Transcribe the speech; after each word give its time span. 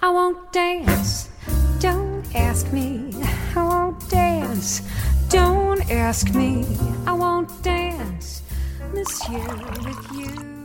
I 0.00 0.10
won't 0.10 0.52
dance. 0.52 1.28
Don't 1.80 2.22
ask 2.32 2.72
me. 2.72 3.10
I 3.56 3.62
won't 3.62 4.08
dance. 4.08 4.84
Don't 5.28 5.90
ask 5.90 6.30
me. 6.30 6.64
I 7.04 7.12
won't 7.12 7.50
dance, 7.62 8.44
monsieur, 8.94 9.42
with 9.84 10.12
you. 10.14 10.58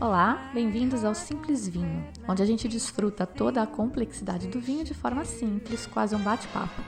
Olá, 0.00 0.48
bem-vindos 0.54 1.04
ao 1.04 1.12
Simples 1.12 1.66
Vinho, 1.66 2.04
onde 2.28 2.40
a 2.40 2.46
gente 2.46 2.68
desfruta 2.68 3.26
toda 3.26 3.62
a 3.62 3.66
complexidade 3.66 4.46
do 4.46 4.60
vinho 4.60 4.84
de 4.84 4.94
forma 4.94 5.24
simples, 5.24 5.84
quase 5.84 6.14
um 6.14 6.20
bate-papo. 6.20 6.82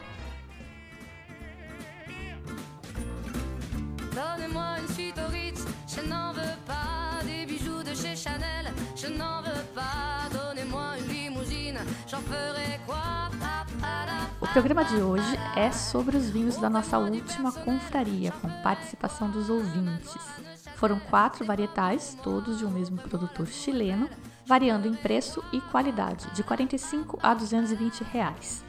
O 14.54 14.62
programa 14.62 14.84
de 14.84 15.02
hoje 15.02 15.36
é 15.56 15.72
sobre 15.72 16.16
os 16.16 16.30
vinhos 16.30 16.56
da 16.58 16.70
nossa 16.70 16.96
última 16.96 17.50
confraria, 17.50 18.30
com 18.40 18.48
participação 18.62 19.28
dos 19.28 19.50
ouvintes. 19.50 20.16
Foram 20.76 21.00
quatro 21.00 21.44
varietais, 21.44 22.16
todos 22.22 22.58
de 22.58 22.64
um 22.64 22.70
mesmo 22.70 22.96
produtor 22.96 23.48
chileno, 23.48 24.08
variando 24.46 24.86
em 24.86 24.94
preço 24.94 25.42
e 25.52 25.60
qualidade, 25.60 26.32
de 26.34 26.44
45 26.44 27.18
a 27.20 27.34
220 27.34 28.04
reais. 28.04 28.64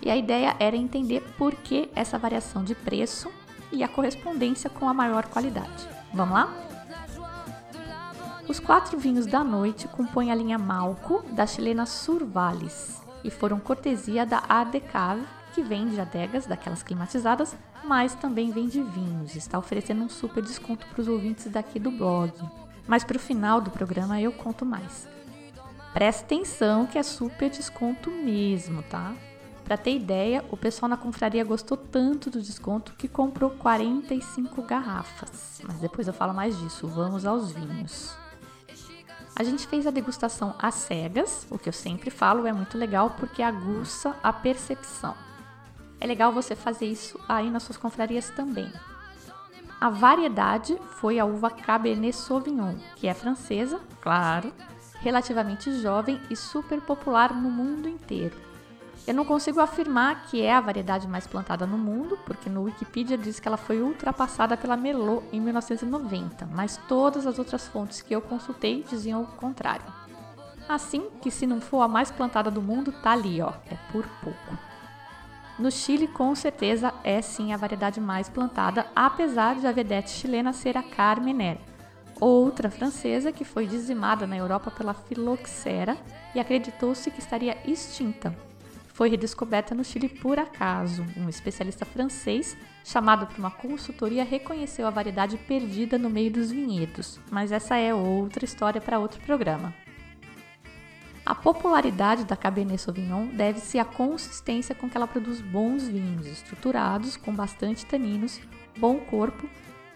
E 0.00 0.10
a 0.10 0.16
ideia 0.16 0.56
era 0.58 0.74
entender 0.74 1.20
por 1.36 1.54
que 1.54 1.90
essa 1.94 2.18
variação 2.18 2.64
de 2.64 2.74
preço 2.74 3.30
e 3.70 3.84
a 3.84 3.88
correspondência 3.88 4.70
com 4.70 4.88
a 4.88 4.94
maior 4.94 5.26
qualidade. 5.26 5.86
Vamos 6.14 6.32
lá? 6.32 6.50
Os 8.48 8.58
quatro 8.58 8.98
vinhos 8.98 9.26
da 9.26 9.44
noite 9.44 9.86
compõem 9.86 10.32
a 10.32 10.34
linha 10.34 10.56
Malco 10.56 11.22
da 11.32 11.46
chilena 11.46 11.84
Survales 11.84 13.04
e 13.26 13.30
foram 13.30 13.58
cortesia 13.58 14.24
da 14.24 14.42
Adecave, 14.48 15.26
que 15.52 15.62
vende 15.62 16.00
adegas 16.00 16.46
daquelas 16.46 16.82
climatizadas, 16.82 17.56
mas 17.84 18.14
também 18.14 18.50
vende 18.50 18.80
vinhos. 18.82 19.34
Está 19.34 19.58
oferecendo 19.58 20.04
um 20.04 20.08
super 20.08 20.42
desconto 20.42 20.86
para 20.86 21.00
os 21.00 21.08
ouvintes 21.08 21.50
daqui 21.50 21.80
do 21.80 21.90
blog. 21.90 22.32
Mas 22.86 23.02
para 23.02 23.16
o 23.16 23.20
final 23.20 23.60
do 23.60 23.70
programa 23.70 24.20
eu 24.20 24.30
conto 24.32 24.64
mais. 24.64 25.08
Presta 25.92 26.24
atenção 26.24 26.86
que 26.86 26.98
é 26.98 27.02
super 27.02 27.50
desconto 27.50 28.10
mesmo, 28.10 28.82
tá? 28.82 29.14
Para 29.64 29.76
ter 29.76 29.96
ideia, 29.96 30.44
o 30.50 30.56
pessoal 30.56 30.88
na 30.88 30.96
confraria 30.96 31.42
gostou 31.42 31.76
tanto 31.76 32.30
do 32.30 32.40
desconto 32.40 32.92
que 32.92 33.08
comprou 33.08 33.50
45 33.50 34.62
garrafas. 34.62 35.60
Mas 35.66 35.78
depois 35.78 36.06
eu 36.06 36.14
falo 36.14 36.32
mais 36.32 36.56
disso. 36.56 36.86
Vamos 36.86 37.26
aos 37.26 37.50
vinhos. 37.50 38.16
A 39.38 39.44
gente 39.44 39.66
fez 39.66 39.86
a 39.86 39.90
degustação 39.90 40.54
às 40.58 40.74
cegas, 40.76 41.46
o 41.50 41.58
que 41.58 41.68
eu 41.68 41.72
sempre 41.72 42.08
falo 42.08 42.46
é 42.46 42.52
muito 42.54 42.78
legal 42.78 43.10
porque 43.18 43.42
aguça 43.42 44.16
a 44.22 44.32
percepção. 44.32 45.14
É 46.00 46.06
legal 46.06 46.32
você 46.32 46.56
fazer 46.56 46.86
isso 46.86 47.20
aí 47.28 47.50
nas 47.50 47.62
suas 47.62 47.76
confrarias 47.76 48.30
também. 48.30 48.72
A 49.78 49.90
variedade 49.90 50.78
foi 51.00 51.18
a 51.18 51.26
uva 51.26 51.50
Cabernet 51.50 52.16
Sauvignon, 52.16 52.76
que 52.96 53.06
é 53.06 53.12
francesa, 53.12 53.78
claro, 54.00 54.50
relativamente 55.00 55.70
jovem 55.82 56.18
e 56.30 56.34
super 56.34 56.80
popular 56.80 57.34
no 57.34 57.50
mundo 57.50 57.90
inteiro. 57.90 58.45
Eu 59.06 59.14
não 59.14 59.24
consigo 59.24 59.60
afirmar 59.60 60.26
que 60.26 60.42
é 60.42 60.52
a 60.52 60.60
variedade 60.60 61.06
mais 61.06 61.28
plantada 61.28 61.64
no 61.64 61.78
mundo, 61.78 62.18
porque 62.26 62.50
no 62.50 62.62
Wikipedia 62.62 63.16
diz 63.16 63.38
que 63.38 63.46
ela 63.46 63.56
foi 63.56 63.80
ultrapassada 63.80 64.56
pela 64.56 64.76
Merlot 64.76 65.24
em 65.32 65.40
1990, 65.40 66.46
mas 66.46 66.76
todas 66.88 67.24
as 67.24 67.38
outras 67.38 67.68
fontes 67.68 68.02
que 68.02 68.12
eu 68.12 68.20
consultei 68.20 68.82
diziam 68.82 69.22
o 69.22 69.26
contrário. 69.26 69.86
Assim 70.68 71.08
que 71.22 71.30
se 71.30 71.46
não 71.46 71.60
for 71.60 71.82
a 71.82 71.88
mais 71.88 72.10
plantada 72.10 72.50
do 72.50 72.60
mundo, 72.60 72.90
tá 72.90 73.12
ali, 73.12 73.40
ó, 73.40 73.52
é 73.70 73.76
por 73.92 74.04
pouco. 74.20 74.58
No 75.56 75.70
Chile, 75.70 76.08
com 76.08 76.34
certeza, 76.34 76.92
é 77.04 77.22
sim 77.22 77.52
a 77.52 77.56
variedade 77.56 78.00
mais 78.00 78.28
plantada, 78.28 78.86
apesar 78.94 79.54
de 79.54 79.68
a 79.68 79.72
vedete 79.72 80.10
chilena 80.10 80.52
ser 80.52 80.76
a 80.76 80.82
Carmener, 80.82 81.58
outra 82.20 82.68
francesa 82.68 83.30
que 83.30 83.44
foi 83.44 83.68
dizimada 83.68 84.26
na 84.26 84.36
Europa 84.36 84.68
pela 84.70 84.92
filoxera 84.92 85.96
e 86.34 86.40
acreditou-se 86.40 87.08
que 87.08 87.20
estaria 87.20 87.56
extinta. 87.64 88.36
Foi 88.96 89.10
redescoberta 89.10 89.74
no 89.74 89.84
Chile 89.84 90.08
por 90.08 90.38
acaso. 90.38 91.04
Um 91.18 91.28
especialista 91.28 91.84
francês, 91.84 92.56
chamado 92.82 93.26
por 93.26 93.36
uma 93.36 93.50
consultoria, 93.50 94.24
reconheceu 94.24 94.86
a 94.86 94.90
variedade 94.90 95.36
perdida 95.36 95.98
no 95.98 96.08
meio 96.08 96.32
dos 96.32 96.50
vinhedos, 96.50 97.20
mas 97.30 97.52
essa 97.52 97.76
é 97.76 97.92
outra 97.92 98.46
história 98.46 98.80
para 98.80 98.98
outro 98.98 99.20
programa. 99.20 99.74
A 101.26 101.34
popularidade 101.34 102.24
da 102.24 102.36
Cabernet 102.36 102.80
Sauvignon 102.80 103.26
deve-se 103.26 103.78
à 103.78 103.84
consistência 103.84 104.74
com 104.74 104.88
que 104.88 104.96
ela 104.96 105.06
produz 105.06 105.42
bons 105.42 105.86
vinhos, 105.86 106.26
estruturados, 106.26 107.18
com 107.18 107.34
bastante 107.34 107.84
taninos, 107.84 108.40
bom 108.78 108.96
corpo, 109.00 109.46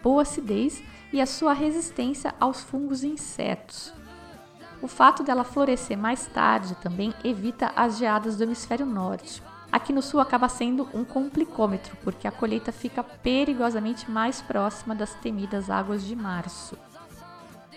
boa 0.03 0.21
acidez 0.21 0.83
e 1.11 1.19
a 1.19 1.25
sua 1.25 1.53
resistência 1.53 2.35
aos 2.39 2.61
fungos 2.61 3.01
e 3.01 3.07
insetos. 3.07 3.99
O 4.81 4.87
fato 4.87 5.23
dela 5.23 5.43
florescer 5.43 5.97
mais 5.97 6.25
tarde 6.25 6.75
também 6.81 7.13
evita 7.23 7.71
as 7.75 7.99
geadas 7.99 8.35
do 8.35 8.43
hemisfério 8.43 8.85
norte. 8.85 9.43
Aqui 9.71 9.93
no 9.93 10.01
sul 10.01 10.19
acaba 10.19 10.49
sendo 10.49 10.89
um 10.93 11.05
complicômetro, 11.05 11.95
porque 12.03 12.27
a 12.27 12.31
colheita 12.31 12.71
fica 12.71 13.03
perigosamente 13.03 14.09
mais 14.09 14.41
próxima 14.41 14.95
das 14.95 15.13
temidas 15.13 15.69
águas 15.69 16.03
de 16.03 16.15
março. 16.15 16.75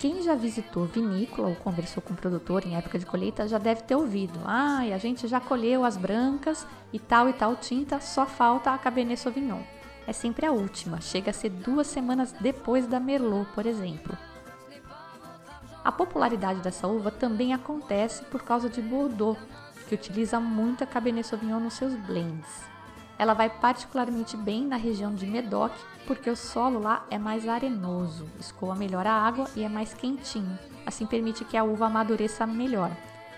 Quem 0.00 0.22
já 0.22 0.34
visitou 0.34 0.86
vinícola 0.86 1.48
ou 1.48 1.54
conversou 1.54 2.02
com 2.02 2.14
o 2.14 2.16
produtor 2.16 2.66
em 2.66 2.74
época 2.76 2.98
de 2.98 3.06
colheita 3.06 3.46
já 3.46 3.58
deve 3.58 3.82
ter 3.82 3.94
ouvido. 3.94 4.40
Ah, 4.44 4.78
a 4.78 4.98
gente 4.98 5.28
já 5.28 5.40
colheu 5.40 5.84
as 5.84 5.96
brancas 5.96 6.66
e 6.92 6.98
tal 6.98 7.28
e 7.28 7.32
tal 7.32 7.54
tinta, 7.54 8.00
só 8.00 8.26
falta 8.26 8.72
a 8.72 8.78
Cabernet 8.78 9.20
Sauvignon. 9.20 9.60
É 10.06 10.12
sempre 10.12 10.46
a 10.46 10.52
última, 10.52 11.00
chega 11.00 11.30
a 11.30 11.34
ser 11.34 11.50
duas 11.50 11.86
semanas 11.86 12.32
depois 12.40 12.86
da 12.86 12.98
Merlot, 12.98 13.48
por 13.54 13.66
exemplo. 13.66 14.16
A 15.84 15.92
popularidade 15.92 16.60
dessa 16.60 16.88
uva 16.88 17.10
também 17.10 17.52
acontece 17.52 18.24
por 18.24 18.42
causa 18.42 18.70
de 18.70 18.80
Bordeaux, 18.80 19.38
que 19.86 19.94
utiliza 19.94 20.40
muito 20.40 20.82
a 20.82 20.86
Cabernet 20.86 21.26
Sauvignon 21.26 21.60
nos 21.60 21.74
seus 21.74 21.94
blends. 21.94 22.64
Ela 23.18 23.34
vai 23.34 23.50
particularmente 23.50 24.34
bem 24.34 24.64
na 24.64 24.76
região 24.76 25.14
de 25.14 25.26
Medoc, 25.26 25.72
porque 26.06 26.30
o 26.30 26.36
solo 26.36 26.80
lá 26.80 27.04
é 27.10 27.18
mais 27.18 27.46
arenoso, 27.46 28.26
escoa 28.40 28.74
melhor 28.74 29.06
a 29.06 29.12
água 29.12 29.46
e 29.54 29.62
é 29.62 29.68
mais 29.68 29.92
quentinho. 29.92 30.58
Assim 30.86 31.04
permite 31.04 31.44
que 31.44 31.56
a 31.56 31.62
uva 31.62 31.86
amadureça 31.86 32.46
melhor. 32.46 32.90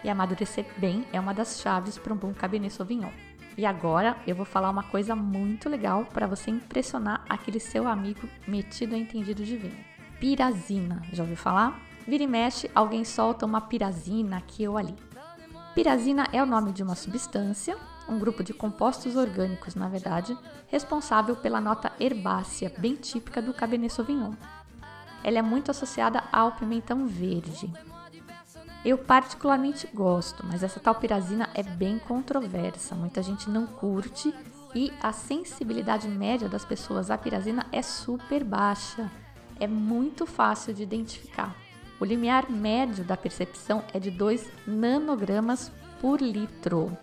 E 0.04 0.08
amadurecer 0.08 0.66
bem 0.78 1.04
é 1.12 1.18
uma 1.18 1.34
das 1.34 1.60
chaves 1.60 1.98
para 1.98 2.14
um 2.14 2.16
bom 2.16 2.32
Cabernet 2.32 2.72
Sauvignon. 2.72 3.10
E 3.58 3.66
agora 3.66 4.16
eu 4.24 4.36
vou 4.36 4.44
falar 4.44 4.70
uma 4.70 4.84
coisa 4.84 5.16
muito 5.16 5.68
legal 5.68 6.04
para 6.06 6.28
você 6.28 6.50
impressionar 6.50 7.24
aquele 7.28 7.58
seu 7.58 7.88
amigo 7.88 8.28
metido 8.46 8.94
a 8.94 8.98
entendido 8.98 9.44
de 9.44 9.56
vinho. 9.56 9.84
Pirazina, 10.20 11.02
já 11.12 11.22
ouviu 11.22 11.36
falar? 11.36 11.85
Vira 12.06 12.22
e 12.22 12.26
mexe, 12.26 12.70
alguém 12.74 13.04
solta 13.04 13.44
uma 13.44 13.60
pirazina 13.60 14.36
aqui 14.36 14.66
ou 14.68 14.78
ali. 14.78 14.94
Pirazina 15.74 16.26
é 16.32 16.42
o 16.42 16.46
nome 16.46 16.72
de 16.72 16.82
uma 16.82 16.94
substância, 16.94 17.76
um 18.08 18.18
grupo 18.18 18.44
de 18.44 18.54
compostos 18.54 19.16
orgânicos, 19.16 19.74
na 19.74 19.88
verdade, 19.88 20.36
responsável 20.68 21.34
pela 21.36 21.60
nota 21.60 21.92
herbácea 21.98 22.72
bem 22.78 22.94
típica 22.94 23.42
do 23.42 23.52
Cabernet 23.52 23.92
Sauvignon. 23.92 24.32
Ela 25.24 25.38
é 25.38 25.42
muito 25.42 25.70
associada 25.70 26.22
ao 26.32 26.52
pimentão 26.52 27.06
verde. 27.06 27.72
Eu 28.84 28.96
particularmente 28.96 29.88
gosto, 29.92 30.46
mas 30.46 30.62
essa 30.62 30.78
tal 30.78 30.94
pirazina 30.94 31.50
é 31.54 31.62
bem 31.64 31.98
controversa. 31.98 32.94
Muita 32.94 33.20
gente 33.20 33.50
não 33.50 33.66
curte 33.66 34.32
e 34.72 34.92
a 35.02 35.12
sensibilidade 35.12 36.06
média 36.06 36.48
das 36.48 36.64
pessoas 36.64 37.10
à 37.10 37.18
pirazina 37.18 37.66
é 37.72 37.82
super 37.82 38.44
baixa. 38.44 39.10
É 39.58 39.66
muito 39.66 40.24
fácil 40.24 40.72
de 40.72 40.84
identificar. 40.84 41.65
O 41.98 42.04
limiar 42.04 42.50
médio 42.50 43.04
da 43.04 43.16
percepção 43.16 43.82
é 43.94 43.98
de 43.98 44.10
2 44.10 44.50
nanogramas 44.66 45.72
por 46.00 46.20
litro. 46.20 46.94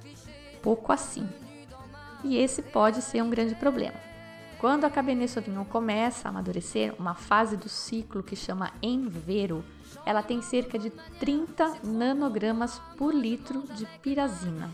Pouco 0.62 0.92
assim. 0.92 1.28
E 2.24 2.38
esse 2.38 2.62
pode 2.62 3.02
ser 3.02 3.22
um 3.22 3.30
grande 3.30 3.56
problema. 3.56 4.13
Quando 4.64 4.86
a 4.86 4.90
Cabernet 4.90 5.30
Sauvignon 5.30 5.66
começa 5.66 6.26
a 6.26 6.32
amadurecer, 6.32 6.96
uma 6.98 7.14
fase 7.14 7.58
do 7.58 7.68
ciclo 7.68 8.24
que 8.24 8.34
chama 8.34 8.72
envero, 8.82 9.62
ela 10.06 10.24
tem 10.24 10.42
cerca 10.42 10.80
de 10.80 10.90
30 11.20 11.80
nanogramas 11.84 12.80
por 12.98 13.14
litro 13.14 13.64
de 13.76 13.86
pirazina. 14.02 14.72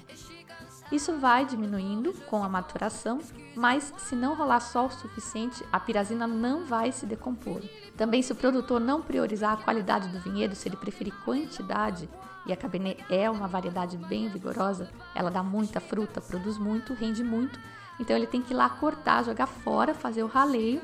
Isso 0.91 1.17
vai 1.17 1.43
diminuindo 1.43 2.13
com 2.27 2.43
a 2.43 2.47
maturação, 2.47 3.17
mas 3.55 3.91
se 3.97 4.15
não 4.15 4.35
rolar 4.35 4.59
sol 4.59 4.85
o 4.85 4.91
suficiente, 4.91 5.65
a 5.71 5.79
pirazina 5.79 6.27
não 6.27 6.67
vai 6.67 6.91
se 6.91 7.07
decompor. 7.07 7.59
Também, 7.97 8.21
se 8.21 8.31
o 8.31 8.35
produtor 8.35 8.79
não 8.79 9.01
priorizar 9.01 9.53
a 9.53 9.63
qualidade 9.63 10.09
do 10.09 10.19
vinhedo, 10.19 10.53
se 10.53 10.69
ele 10.69 10.77
preferir 10.77 11.15
quantidade, 11.25 12.07
e 12.45 12.53
a 12.53 12.55
Cabernet 12.55 13.03
é 13.09 13.27
uma 13.27 13.47
variedade 13.47 13.97
bem 13.97 14.29
vigorosa, 14.29 14.87
ela 15.15 15.31
dá 15.31 15.41
muita 15.41 15.79
fruta, 15.79 16.21
produz 16.21 16.59
muito, 16.59 16.93
rende 16.93 17.23
muito, 17.23 17.59
então 17.99 18.15
ele 18.15 18.27
tem 18.27 18.41
que 18.41 18.53
ir 18.53 18.55
lá 18.55 18.69
cortar, 18.69 19.23
jogar 19.23 19.47
fora, 19.47 19.93
fazer 19.93 20.23
o 20.23 20.27
raleio, 20.27 20.81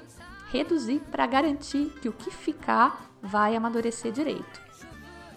reduzir 0.52 1.00
para 1.12 1.26
garantir 1.26 1.90
que 2.02 2.10
o 2.10 2.14
que 2.14 2.30
ficar 2.30 3.10
vai 3.22 3.56
amadurecer 3.56 4.12
direito. 4.12 4.66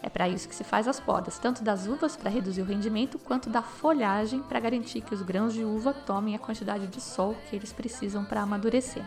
É 0.02 0.08
para 0.08 0.28
isso 0.28 0.48
que 0.48 0.54
se 0.54 0.64
faz 0.64 0.86
as 0.86 1.00
podas, 1.00 1.38
tanto 1.38 1.62
das 1.62 1.86
uvas 1.86 2.16
para 2.16 2.30
reduzir 2.30 2.62
o 2.62 2.64
rendimento, 2.64 3.18
quanto 3.18 3.50
da 3.50 3.62
folhagem 3.62 4.42
para 4.42 4.60
garantir 4.60 5.00
que 5.00 5.14
os 5.14 5.22
grãos 5.22 5.52
de 5.52 5.64
uva 5.64 5.92
tomem 5.92 6.34
a 6.34 6.38
quantidade 6.38 6.86
de 6.86 7.00
sol 7.00 7.36
que 7.48 7.56
eles 7.56 7.72
precisam 7.72 8.24
para 8.24 8.42
amadurecer. 8.42 9.02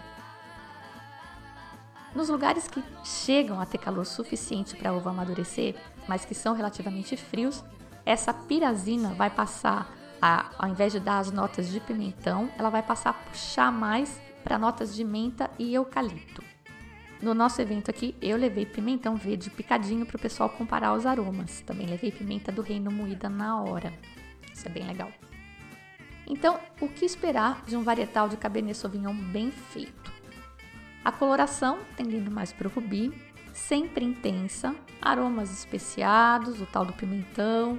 Nos 2.14 2.28
lugares 2.28 2.68
que 2.68 2.84
chegam 3.06 3.62
a 3.62 3.66
ter 3.66 3.78
calor 3.78 4.06
suficiente 4.06 4.76
para 4.76 4.90
a 4.90 4.94
uva 4.94 5.12
amadurecer, 5.12 5.76
mas 6.08 6.26
que 6.26 6.36
são 6.36 6.54
relativamente 6.54 7.16
frios, 7.16 7.64
essa 8.06 8.34
pirazina 8.34 9.14
vai 9.14 9.30
passar, 9.30 9.90
a, 10.22 10.52
ao 10.58 10.70
invés 10.70 10.92
de 10.94 11.00
dar 11.00 11.20
as 11.20 11.32
notas 11.32 11.70
de 11.70 11.80
pimentão, 11.80 12.50
ela 12.58 12.70
vai 12.70 12.84
passar 12.84 13.10
a 13.10 13.14
puxar 13.14 13.72
mais 13.72 14.22
para 14.44 14.60
notas 14.60 14.96
de 14.96 15.04
menta 15.04 15.50
e 15.58 15.74
eucalipto. 15.74 16.44
No 17.22 17.34
nosso 17.34 17.62
evento 17.62 17.90
aqui, 17.90 18.16
eu 18.22 18.36
levei 18.36 18.66
pimentão 18.66 19.16
verde 19.16 19.50
picadinho 19.50 20.06
para 20.06 20.18
o 20.18 20.20
pessoal 20.20 20.50
comparar 20.50 20.94
os 20.94 21.06
aromas. 21.06 21.62
Também 21.62 21.86
levei 21.86 22.12
pimenta 22.12 22.52
do 22.52 22.62
reino 22.62 22.92
moída 22.92 23.30
na 23.30 23.62
hora. 23.62 23.94
Isso 24.52 24.68
é 24.68 24.72
bem 24.72 24.86
legal. 24.86 25.12
Então, 26.28 26.60
o 26.80 26.88
que 26.88 27.06
esperar 27.06 27.64
de 27.66 27.76
um 27.76 27.84
varietal 27.84 28.28
de 28.28 28.38
Cabernet 28.38 28.76
Sauvignon 28.76 29.14
bem 29.14 29.52
feito? 29.52 30.12
A 31.04 31.12
coloração 31.12 31.80
tendendo 31.96 32.32
mais 32.32 32.54
para 32.54 32.68
o 32.68 32.72
rubi, 32.72 33.14
sempre 33.54 34.06
intensa, 34.06 34.76
aromas 35.02 35.52
especiados, 35.52 36.62
o 36.62 36.66
tal 36.66 36.86
do 36.86 36.94
pimentão, 36.94 37.78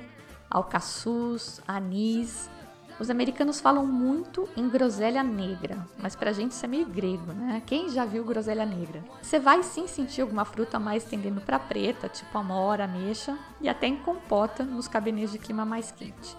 alcaçuz, 0.53 1.61
anis, 1.67 2.51
os 3.01 3.11
americanos 3.11 3.61
falam 3.61 3.87
muito 3.87 4.49
em 4.57 4.69
groselha 4.69 5.23
negra, 5.23 5.85
mas 5.99 6.15
pra 6.15 6.33
gente 6.33 6.53
isso 6.53 6.65
é 6.65 6.69
meio 6.69 6.87
grego, 6.87 7.33
né? 7.33 7.63
Quem 7.67 7.89
já 7.89 8.05
viu 8.05 8.23
groselha 8.23 8.67
negra? 8.67 9.03
Você 9.21 9.41
vai 9.41 9.63
sim 9.63 9.87
sentir 9.87 10.21
alguma 10.21 10.45
fruta 10.45 10.79
mais 10.79 11.03
tendendo 11.03 11.41
para 11.41 11.59
preta, 11.59 12.09
tipo 12.09 12.37
amora, 12.37 12.85
ameixa, 12.85 13.37
e 13.61 13.69
até 13.69 13.87
em 13.87 13.97
compota 13.97 14.63
nos 14.63 14.87
cabinets 14.87 15.33
de 15.33 15.39
clima 15.39 15.65
mais 15.65 15.91
quente. 15.91 16.37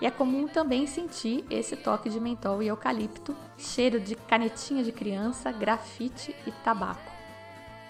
E 0.00 0.06
é 0.06 0.10
comum 0.10 0.46
também 0.46 0.86
sentir 0.86 1.44
esse 1.50 1.74
toque 1.74 2.08
de 2.08 2.20
mentol 2.20 2.62
e 2.62 2.68
eucalipto, 2.68 3.34
cheiro 3.56 3.98
de 3.98 4.14
canetinha 4.14 4.84
de 4.84 4.92
criança, 4.92 5.50
grafite 5.50 6.36
e 6.46 6.52
tabaco. 6.62 7.10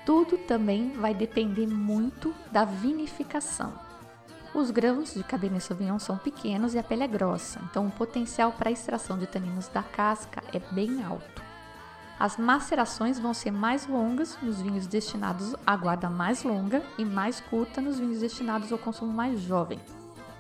Tudo 0.07 0.39
também 0.39 0.93
vai 0.93 1.13
depender 1.13 1.67
muito 1.67 2.35
da 2.51 2.65
vinificação. 2.65 3.88
Os 4.55 4.71
grãos 4.71 5.13
de 5.13 5.23
Cabernet 5.23 5.63
Sauvignon 5.63 5.99
são 5.99 6.17
pequenos 6.17 6.75
e 6.75 6.79
a 6.79 6.83
pele 6.83 7.03
é 7.03 7.07
grossa, 7.07 7.61
então 7.71 7.87
o 7.87 7.91
potencial 7.91 8.51
para 8.53 8.71
extração 8.71 9.19
de 9.19 9.27
taninos 9.27 9.69
da 9.69 9.83
casca 9.83 10.43
é 10.55 10.59
bem 10.73 11.05
alto. 11.05 11.43
As 12.19 12.37
macerações 12.37 13.19
vão 13.19 13.35
ser 13.35 13.53
mais 13.53 13.87
longas 13.87 14.39
nos 14.43 14.61
vinhos 14.61 14.87
destinados 14.87 15.55
à 15.67 15.77
guarda 15.77 16.09
mais 16.09 16.43
longa 16.43 16.83
e 16.97 17.05
mais 17.05 17.41
curta 17.41 17.81
nos 17.81 18.01
vinhos 18.01 18.21
destinados 18.21 18.73
ao 18.73 18.79
consumo 18.79 19.13
mais 19.13 19.39
jovem. 19.41 19.79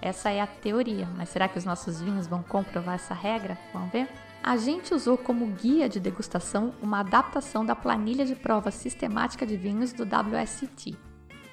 Essa 0.00 0.30
é 0.30 0.40
a 0.40 0.46
teoria, 0.46 1.06
mas 1.16 1.28
será 1.28 1.46
que 1.46 1.58
os 1.58 1.64
nossos 1.64 2.00
vinhos 2.00 2.26
vão 2.26 2.42
comprovar 2.42 2.94
essa 2.94 3.14
regra? 3.14 3.58
Vamos 3.72 3.92
ver? 3.92 4.08
A 4.42 4.56
gente 4.56 4.94
usou 4.94 5.18
como 5.18 5.46
guia 5.48 5.88
de 5.88 6.00
degustação 6.00 6.72
uma 6.80 7.00
adaptação 7.00 7.64
da 7.64 7.76
planilha 7.76 8.24
de 8.24 8.34
prova 8.34 8.70
sistemática 8.70 9.44
de 9.44 9.56
vinhos 9.56 9.92
do 9.92 10.04
WST, 10.04 10.96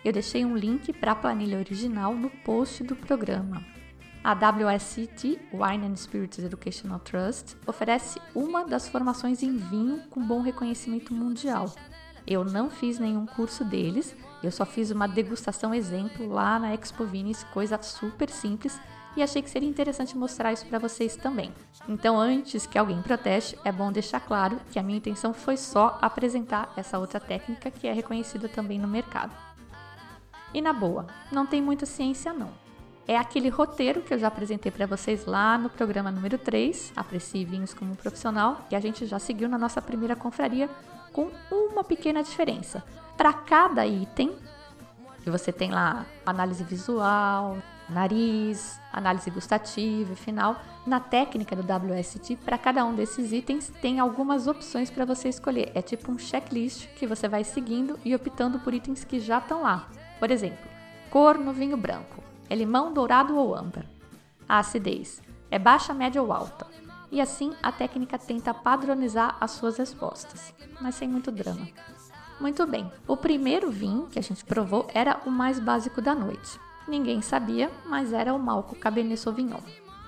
eu 0.05 0.13
deixei 0.13 0.45
um 0.45 0.55
link 0.55 0.93
para 0.93 1.13
a 1.13 1.15
planilha 1.15 1.57
original 1.57 2.13
no 2.13 2.29
post 2.29 2.83
do 2.83 2.95
programa. 2.95 3.65
A 4.23 4.33
WSET, 4.33 5.39
Wine 5.51 5.87
and 5.87 5.95
Spirits 5.95 6.37
Educational 6.37 6.99
Trust, 6.99 7.57
oferece 7.65 8.21
uma 8.35 8.63
das 8.63 8.87
formações 8.87 9.41
em 9.41 9.57
vinho 9.57 10.03
com 10.11 10.21
bom 10.21 10.41
reconhecimento 10.41 11.11
mundial. 11.11 11.73
Eu 12.27 12.45
não 12.45 12.69
fiz 12.69 12.99
nenhum 12.99 13.25
curso 13.25 13.65
deles, 13.65 14.15
eu 14.43 14.51
só 14.51 14.63
fiz 14.63 14.91
uma 14.91 15.07
degustação 15.07 15.73
exemplo 15.73 16.27
lá 16.27 16.59
na 16.59 16.75
Expo 16.75 17.03
Vines, 17.03 17.43
coisa 17.45 17.81
super 17.81 18.29
simples, 18.29 18.79
e 19.17 19.23
achei 19.23 19.41
que 19.41 19.49
seria 19.49 19.69
interessante 19.69 20.15
mostrar 20.15 20.53
isso 20.53 20.67
para 20.67 20.77
vocês 20.77 21.15
também. 21.15 21.51
Então, 21.89 22.19
antes 22.19 22.67
que 22.67 22.77
alguém 22.77 23.01
proteste, 23.01 23.57
é 23.63 23.71
bom 23.71 23.91
deixar 23.91 24.19
claro 24.19 24.59
que 24.71 24.77
a 24.77 24.83
minha 24.83 24.97
intenção 24.97 25.33
foi 25.33 25.57
só 25.57 25.97
apresentar 25.99 26.71
essa 26.75 26.99
outra 26.99 27.19
técnica 27.19 27.71
que 27.71 27.87
é 27.87 27.93
reconhecida 27.93 28.47
também 28.47 28.77
no 28.77 28.87
mercado. 28.87 29.44
E 30.55 30.61
na 30.61 30.71
boa, 30.71 31.05
não 31.33 31.45
tem 31.45 31.61
muita 31.61 31.85
ciência 31.85 32.31
não. 32.31 32.49
É 33.05 33.17
aquele 33.17 33.49
roteiro 33.49 34.01
que 34.01 34.13
eu 34.13 34.17
já 34.17 34.29
apresentei 34.29 34.71
para 34.71 34.85
vocês 34.85 35.25
lá 35.25 35.57
no 35.57 35.69
programa 35.69 36.09
número 36.09 36.37
3, 36.37 36.93
Aprecie 36.95 37.43
Vinhos 37.43 37.73
como 37.73 37.93
Profissional, 37.97 38.65
que 38.69 38.73
a 38.73 38.79
gente 38.79 39.05
já 39.05 39.19
seguiu 39.19 39.49
na 39.49 39.57
nossa 39.57 39.81
primeira 39.81 40.15
confraria, 40.15 40.69
com 41.11 41.29
uma 41.51 41.83
pequena 41.83 42.23
diferença. 42.23 42.81
Para 43.17 43.33
cada 43.33 43.85
item, 43.85 44.33
que 45.21 45.29
você 45.29 45.51
tem 45.51 45.71
lá 45.71 46.05
análise 46.25 46.63
visual, 46.63 47.57
nariz, 47.89 48.79
análise 48.93 49.29
gustativa 49.29 50.13
e 50.13 50.15
final, 50.15 50.55
na 50.87 51.01
técnica 51.01 51.53
do 51.53 51.63
WST, 51.63 52.37
para 52.37 52.57
cada 52.57 52.85
um 52.85 52.95
desses 52.95 53.33
itens 53.33 53.69
tem 53.81 53.99
algumas 53.99 54.47
opções 54.47 54.89
para 54.89 55.03
você 55.03 55.27
escolher. 55.27 55.69
É 55.75 55.81
tipo 55.81 56.09
um 56.09 56.17
checklist 56.17 56.87
que 56.95 57.05
você 57.05 57.27
vai 57.27 57.43
seguindo 57.43 57.99
e 58.05 58.15
optando 58.15 58.57
por 58.59 58.73
itens 58.73 59.03
que 59.03 59.19
já 59.19 59.39
estão 59.39 59.61
lá. 59.61 59.89
Por 60.19 60.31
exemplo, 60.31 60.69
cor 61.09 61.37
no 61.37 61.51
vinho 61.53 61.77
branco. 61.77 62.23
É 62.49 62.55
limão, 62.55 62.93
dourado 62.93 63.35
ou 63.37 63.55
âmbar? 63.55 63.85
A 64.47 64.59
acidez 64.59 65.21
é 65.49 65.57
baixa, 65.57 65.93
média 65.93 66.21
ou 66.21 66.31
alta? 66.31 66.67
E 67.11 67.21
assim 67.21 67.53
a 67.61 67.71
técnica 67.71 68.17
tenta 68.17 68.53
padronizar 68.53 69.37
as 69.39 69.51
suas 69.51 69.77
respostas, 69.77 70.53
mas 70.81 70.95
sem 70.95 71.07
muito 71.07 71.31
drama. 71.31 71.67
Muito 72.39 72.67
bem, 72.67 72.91
o 73.07 73.15
primeiro 73.15 73.71
vinho 73.71 74.07
que 74.07 74.19
a 74.19 74.21
gente 74.21 74.43
provou 74.43 74.87
era 74.93 75.21
o 75.25 75.31
mais 75.31 75.59
básico 75.59 76.01
da 76.01 76.13
noite. 76.13 76.59
Ninguém 76.87 77.21
sabia, 77.21 77.71
mas 77.85 78.11
era 78.11 78.33
o 78.33 78.39
Malco 78.39 78.75
Cabernet 78.75 79.17
Sauvignon. 79.17 79.61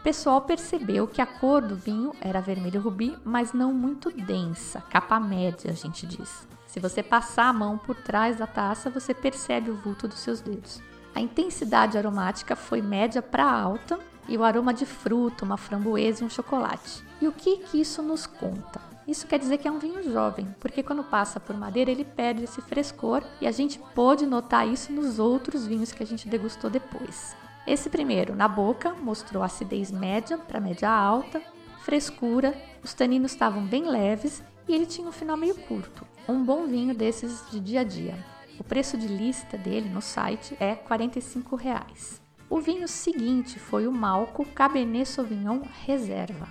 Pessoal 0.07 0.39
percebeu 0.39 1.06
que 1.06 1.21
a 1.21 1.25
cor 1.25 1.62
do 1.62 1.75
vinho 1.75 2.13
era 2.21 2.39
vermelho 2.39 2.80
rubi, 2.80 3.18
mas 3.25 3.51
não 3.51 3.74
muito 3.74 4.09
densa, 4.09 4.80
capa 4.89 5.19
média, 5.19 5.69
a 5.69 5.74
gente 5.74 6.07
diz. 6.07 6.48
Se 6.65 6.80
você 6.80 7.04
passar 7.04 7.50
a 7.50 7.51
mão 7.51 7.77
por 7.77 7.94
trás 7.94 8.38
da 8.38 8.48
taça, 8.48 8.89
você 8.89 9.13
percebe 9.13 9.69
o 9.69 9.76
vulto 9.76 10.07
dos 10.07 10.19
seus 10.19 10.40
dedos. 10.40 10.81
A 11.14 11.19
intensidade 11.19 11.97
aromática 11.97 12.56
foi 12.56 12.81
média 12.81 13.21
para 13.21 13.52
alta 13.52 13.99
e 14.30 14.37
o 14.37 14.45
aroma 14.45 14.73
de 14.73 14.85
fruta, 14.85 15.44
uma 15.44 15.57
framboesa 15.57 16.23
e 16.23 16.26
um 16.26 16.30
chocolate. 16.30 17.04
E 17.21 17.28
o 17.28 17.33
que, 17.33 17.57
que 17.57 17.81
isso 17.81 18.02
nos 18.02 18.26
conta? 18.26 18.80
Isso 19.06 19.28
quer 19.28 19.40
dizer 19.40 19.57
que 19.57 19.68
é 19.68 19.71
um 19.71 19.78
vinho 19.78 20.09
jovem, 20.09 20.47
porque 20.61 20.81
quando 20.81 21.04
passa 21.04 21.37
por 21.37 21.57
madeira 21.57 21.92
ele 21.92 22.06
perde 22.06 22.45
esse 22.45 22.61
frescor 22.61 23.23
e 23.42 23.45
a 23.45 23.52
gente 23.52 23.78
pôde 23.94 24.26
notar 24.26 24.66
isso 24.66 24.90
nos 24.90 25.19
outros 25.19 25.68
vinhos 25.68 25.92
que 25.92 26.02
a 26.02 26.07
gente 26.07 26.30
degustou 26.30 26.69
depois. 26.69 27.35
Esse 27.68 27.90
primeiro, 27.90 28.36
na 28.36 28.47
boca, 28.47 28.94
mostrou 28.94 29.44
acidez 29.44 29.92
média 29.92 30.38
para 30.38 30.59
média 30.59 30.90
alta, 30.90 31.42
frescura, 31.83 32.56
os 32.83 32.94
taninos 32.94 33.31
estavam 33.31 33.64
bem 33.64 33.90
leves 33.90 34.42
e 34.68 34.74
ele 34.74 34.86
tinha 34.86 35.07
um 35.07 35.12
final 35.12 35.38
meio 35.38 35.56
curto 35.56 36.07
um 36.28 36.44
bom 36.44 36.68
vinho 36.68 36.94
desses 36.94 37.50
de 37.50 37.59
dia 37.59 37.81
a 37.81 37.83
dia. 37.83 38.18
O 38.59 38.64
preço 38.64 38.97
de 38.97 39.07
lista 39.07 39.57
dele 39.57 39.88
no 39.88 40.02
site 40.02 40.57
é 40.59 40.76
45 40.76 41.56
reais. 41.56 42.21
O 42.50 42.59
vinho 42.59 42.88
seguinte 42.88 43.59
foi 43.59 43.88
o 43.88 43.92
Malco 43.92 44.45
Cabernet 44.45 45.07
Sauvignon 45.07 45.62
Reserva. 45.86 46.47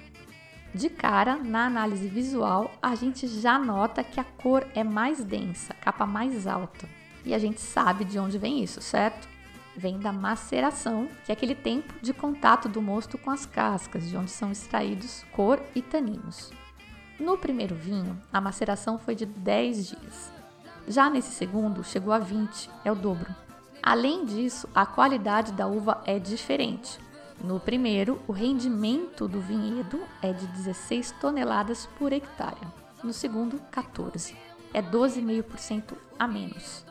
De 0.75 0.89
cara, 0.89 1.37
na 1.37 1.67
análise 1.67 2.09
visual, 2.09 2.71
a 2.83 2.95
gente 2.95 3.27
já 3.27 3.59
nota 3.59 4.05
que 4.05 4.21
a 4.21 4.25
cor 4.25 4.67
é 4.75 4.85
mais 4.85 5.25
densa, 5.25 5.75
capa 5.75 6.07
mais 6.07 6.47
alta. 6.47 6.89
E 7.25 7.35
a 7.35 7.39
gente 7.39 7.61
sabe 7.61 8.05
de 8.05 8.19
onde 8.19 8.39
vem 8.39 8.63
isso, 8.63 8.81
certo? 8.81 9.29
Vem 9.77 9.99
da 9.99 10.11
maceração, 10.11 11.07
que 11.25 11.31
é 11.31 11.35
aquele 11.35 11.55
tempo 11.55 11.93
de 12.01 12.15
contato 12.15 12.67
do 12.67 12.81
mosto 12.81 13.19
com 13.19 13.31
as 13.31 13.45
cascas, 13.45 14.09
de 14.09 14.17
onde 14.17 14.31
são 14.31 14.51
extraídos 14.51 15.23
cor 15.33 15.63
e 15.75 15.83
taninos. 15.83 16.51
No 17.21 17.37
primeiro 17.37 17.75
vinho, 17.75 18.19
a 18.33 18.41
maceração 18.41 18.99
foi 18.99 19.15
de 19.15 19.27
10 19.27 19.89
dias. 19.89 20.33
Já 20.89 21.11
nesse 21.11 21.33
segundo, 21.33 21.85
chegou 21.85 22.13
a 22.13 22.19
20, 22.19 22.71
é 22.85 22.91
o 22.91 22.95
dobro. 22.95 23.35
Além 23.83 24.25
disso, 24.25 24.67
a 24.75 24.87
qualidade 24.87 25.53
da 25.53 25.67
uva 25.67 26.03
é 26.07 26.19
diferente. 26.19 26.99
No 27.45 27.61
primeiro, 27.61 28.21
o 28.27 28.33
rendimento 28.33 29.29
do 29.29 29.41
vinhedo 29.41 30.01
é 30.23 30.33
de 30.33 30.47
16 30.47 31.13
toneladas 31.21 31.87
por 31.99 32.13
hectare. 32.13 32.67
No 33.05 33.13
segundo, 33.13 33.61
14. 33.71 34.35
É 34.73 34.81
12,5% 34.81 35.95
a 36.19 36.27
menos. 36.27 36.85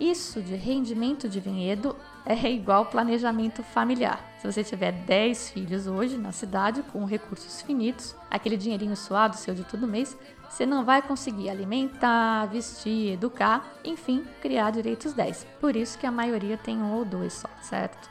Isso 0.00 0.40
de 0.40 0.54
rendimento 0.54 1.28
de 1.28 1.40
vinhedo 1.40 1.96
é 2.24 2.50
igual 2.50 2.86
planejamento 2.86 3.64
familiar. 3.64 4.24
Se 4.40 4.50
você 4.50 4.62
tiver 4.62 4.92
10 4.92 5.50
filhos 5.50 5.88
hoje 5.88 6.16
na 6.16 6.30
cidade 6.30 6.84
com 6.92 7.04
recursos 7.04 7.62
finitos, 7.62 8.14
aquele 8.30 8.56
dinheirinho 8.56 8.96
suado 8.96 9.36
seu 9.36 9.54
de 9.54 9.64
todo 9.64 9.88
mês, 9.88 10.16
você 10.48 10.64
não 10.64 10.84
vai 10.84 11.02
conseguir 11.02 11.50
alimentar, 11.50 12.46
vestir, 12.46 13.14
educar, 13.14 13.66
enfim, 13.84 14.24
criar 14.40 14.70
direitos 14.70 15.12
10. 15.12 15.46
Por 15.60 15.74
isso 15.74 15.98
que 15.98 16.06
a 16.06 16.12
maioria 16.12 16.56
tem 16.56 16.78
um 16.78 16.94
ou 16.94 17.04
dois 17.04 17.32
só, 17.32 17.48
certo? 17.60 18.08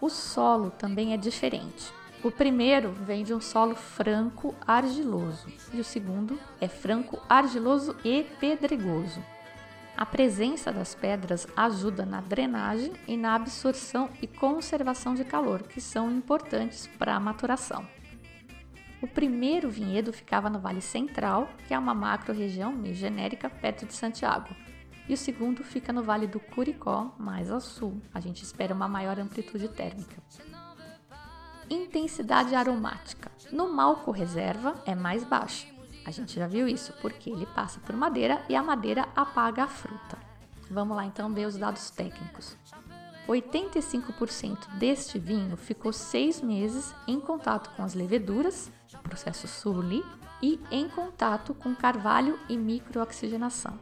O 0.00 0.08
solo 0.08 0.70
também 0.70 1.12
é 1.12 1.16
diferente. 1.16 1.92
O 2.22 2.32
primeiro 2.32 2.90
vem 2.90 3.22
de 3.22 3.32
um 3.32 3.40
solo 3.40 3.76
franco 3.76 4.52
argiloso 4.66 5.46
e 5.72 5.80
o 5.80 5.84
segundo 5.84 6.38
é 6.60 6.66
franco 6.66 7.20
argiloso 7.28 7.94
e 8.04 8.24
pedregoso. 8.40 9.22
A 9.98 10.06
presença 10.06 10.72
das 10.72 10.94
pedras 10.94 11.44
ajuda 11.56 12.06
na 12.06 12.20
drenagem 12.20 12.92
e 13.08 13.16
na 13.16 13.34
absorção 13.34 14.08
e 14.22 14.28
conservação 14.28 15.12
de 15.12 15.24
calor, 15.24 15.64
que 15.64 15.80
são 15.80 16.08
importantes 16.08 16.86
para 16.86 17.16
a 17.16 17.18
maturação. 17.18 17.84
O 19.02 19.08
primeiro 19.08 19.68
vinhedo 19.68 20.12
ficava 20.12 20.48
no 20.48 20.60
Vale 20.60 20.80
Central, 20.80 21.48
que 21.66 21.74
é 21.74 21.78
uma 21.78 21.94
macro-região 21.94 22.72
meio 22.72 22.94
genérica 22.94 23.50
perto 23.50 23.86
de 23.86 23.92
Santiago, 23.92 24.54
e 25.08 25.14
o 25.14 25.16
segundo 25.16 25.64
fica 25.64 25.92
no 25.92 26.04
Vale 26.04 26.28
do 26.28 26.38
Curicó, 26.38 27.12
mais 27.18 27.50
ao 27.50 27.60
sul. 27.60 28.00
A 28.14 28.20
gente 28.20 28.44
espera 28.44 28.72
uma 28.72 28.86
maior 28.86 29.18
amplitude 29.18 29.66
térmica. 29.66 30.22
Intensidade 31.68 32.54
aromática. 32.54 33.32
No 33.50 33.74
Malco 33.74 34.12
Reserva 34.12 34.80
é 34.86 34.94
mais 34.94 35.24
baixa, 35.24 35.66
a 36.08 36.10
gente 36.10 36.36
já 36.36 36.46
viu 36.46 36.66
isso, 36.66 36.94
porque 37.02 37.28
ele 37.28 37.44
passa 37.44 37.78
por 37.80 37.94
madeira 37.94 38.42
e 38.48 38.56
a 38.56 38.62
madeira 38.62 39.06
apaga 39.14 39.64
a 39.64 39.68
fruta. 39.68 40.16
Vamos 40.70 40.96
lá 40.96 41.04
então 41.04 41.34
ver 41.34 41.46
os 41.46 41.58
dados 41.58 41.90
técnicos. 41.90 42.56
85% 43.28 44.78
deste 44.78 45.18
vinho 45.18 45.54
ficou 45.54 45.92
seis 45.92 46.40
meses 46.40 46.94
em 47.06 47.20
contato 47.20 47.68
com 47.76 47.82
as 47.82 47.92
leveduras, 47.92 48.72
processo 49.02 49.46
surli, 49.46 50.02
e 50.40 50.58
em 50.70 50.88
contato 50.88 51.52
com 51.52 51.74
carvalho 51.74 52.38
e 52.48 52.56
microoxigenação. 52.56 53.78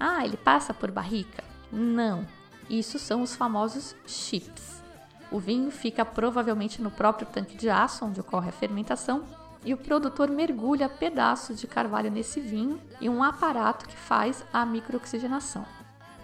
Ah, 0.00 0.24
ele 0.24 0.38
passa 0.38 0.72
por 0.72 0.90
barrica? 0.90 1.44
Não, 1.70 2.26
isso 2.70 2.98
são 2.98 3.20
os 3.20 3.36
famosos 3.36 3.94
chips. 4.06 4.82
O 5.30 5.38
vinho 5.38 5.70
fica 5.70 6.02
provavelmente 6.02 6.80
no 6.80 6.90
próprio 6.90 7.26
tanque 7.26 7.58
de 7.58 7.68
aço 7.68 8.06
onde 8.06 8.20
ocorre 8.20 8.48
a 8.48 8.52
fermentação 8.52 9.41
e 9.64 9.72
o 9.72 9.76
produtor 9.76 10.30
mergulha 10.30 10.88
pedaços 10.88 11.60
de 11.60 11.66
carvalho 11.66 12.10
nesse 12.10 12.40
vinho 12.40 12.80
e 13.00 13.08
um 13.08 13.22
aparato 13.22 13.86
que 13.86 13.96
faz 13.96 14.44
a 14.52 14.64
microoxigenação. 14.66 15.64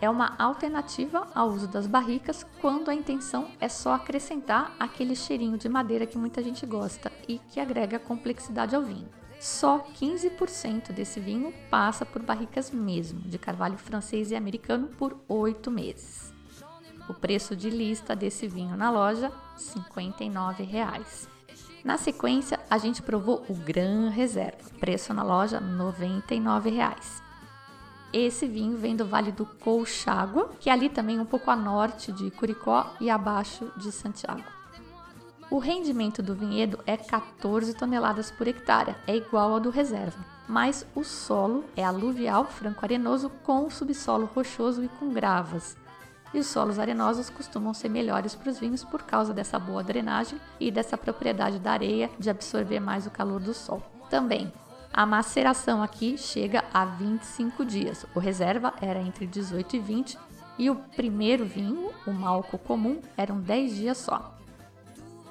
É 0.00 0.08
uma 0.08 0.36
alternativa 0.38 1.26
ao 1.34 1.48
uso 1.48 1.66
das 1.66 1.86
barricas 1.86 2.46
quando 2.60 2.88
a 2.88 2.94
intenção 2.94 3.50
é 3.60 3.68
só 3.68 3.94
acrescentar 3.94 4.72
aquele 4.78 5.16
cheirinho 5.16 5.58
de 5.58 5.68
madeira 5.68 6.06
que 6.06 6.16
muita 6.16 6.42
gente 6.42 6.64
gosta 6.64 7.10
e 7.26 7.38
que 7.38 7.58
agrega 7.58 7.98
complexidade 7.98 8.76
ao 8.76 8.82
vinho. 8.82 9.08
Só 9.40 9.80
15% 10.00 10.92
desse 10.92 11.18
vinho 11.18 11.52
passa 11.70 12.04
por 12.04 12.22
barricas 12.22 12.70
mesmo, 12.70 13.20
de 13.20 13.38
carvalho 13.38 13.78
francês 13.78 14.30
e 14.30 14.36
americano 14.36 14.88
por 14.88 15.16
8 15.28 15.70
meses. 15.70 16.32
O 17.08 17.14
preço 17.14 17.56
de 17.56 17.70
lista 17.70 18.14
desse 18.14 18.46
vinho 18.46 18.76
na 18.76 18.90
loja, 18.90 19.32
59 19.56 20.62
reais. 20.62 21.28
Na 21.84 21.96
sequência, 21.96 22.58
a 22.68 22.76
gente 22.76 23.02
provou 23.02 23.44
o 23.48 23.54
Gran 23.54 24.10
Reserva, 24.10 24.70
preço 24.80 25.14
na 25.14 25.22
loja 25.22 25.58
R$ 25.58 25.66
99,00. 25.66 27.22
Esse 28.12 28.46
vinho 28.46 28.76
vem 28.76 28.96
do 28.96 29.06
Vale 29.06 29.30
do 29.30 29.44
Colchagua, 29.44 30.50
que 30.58 30.70
é 30.70 30.72
ali 30.72 30.88
também 30.88 31.20
um 31.20 31.24
pouco 31.24 31.50
a 31.50 31.56
norte 31.56 32.10
de 32.10 32.30
Curicó 32.30 32.94
e 33.00 33.10
abaixo 33.10 33.70
de 33.76 33.92
Santiago. 33.92 34.44
O 35.50 35.58
rendimento 35.58 36.22
do 36.22 36.34
vinhedo 36.34 36.78
é 36.86 36.96
14 36.96 37.74
toneladas 37.74 38.30
por 38.30 38.48
hectare, 38.48 38.94
é 39.06 39.16
igual 39.16 39.52
ao 39.52 39.60
do 39.60 39.70
reserva, 39.70 40.18
mas 40.46 40.86
o 40.94 41.04
solo 41.04 41.64
é 41.76 41.84
aluvial 41.84 42.44
franco-arenoso 42.44 43.30
com 43.44 43.70
subsolo 43.70 44.28
rochoso 44.34 44.82
e 44.84 44.88
com 44.88 45.10
gravas, 45.10 45.76
e 46.32 46.38
os 46.38 46.46
solos 46.46 46.78
arenosos 46.78 47.30
costumam 47.30 47.72
ser 47.72 47.88
melhores 47.88 48.34
para 48.34 48.50
os 48.50 48.58
vinhos 48.58 48.84
por 48.84 49.02
causa 49.02 49.32
dessa 49.32 49.58
boa 49.58 49.82
drenagem 49.82 50.40
e 50.60 50.70
dessa 50.70 50.96
propriedade 50.96 51.58
da 51.58 51.72
areia 51.72 52.10
de 52.18 52.30
absorver 52.30 52.80
mais 52.80 53.06
o 53.06 53.10
calor 53.10 53.40
do 53.40 53.54
sol. 53.54 53.82
Também, 54.10 54.52
a 54.92 55.04
maceração 55.06 55.82
aqui 55.82 56.16
chega 56.16 56.64
a 56.72 56.84
25 56.84 57.64
dias. 57.64 58.06
O 58.14 58.18
reserva 58.18 58.72
era 58.80 59.00
entre 59.00 59.26
18 59.26 59.76
e 59.76 59.78
20 59.78 60.18
e 60.58 60.70
o 60.70 60.74
primeiro 60.74 61.44
vinho, 61.44 61.90
o 62.06 62.12
malco 62.12 62.58
comum, 62.58 63.00
eram 63.16 63.40
10 63.40 63.76
dias 63.76 63.98
só. 63.98 64.34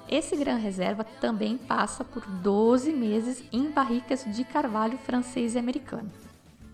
Esse 0.08 0.38
Gran 0.38 0.56
Reserva 0.56 1.04
também 1.04 1.58
passa 1.58 2.04
por 2.04 2.26
12 2.26 2.94
meses 2.94 3.44
em 3.52 3.70
barricas 3.70 4.24
de 4.26 4.46
carvalho 4.46 4.98
francês 4.98 5.54
e 5.54 5.60
americano. 5.60 6.10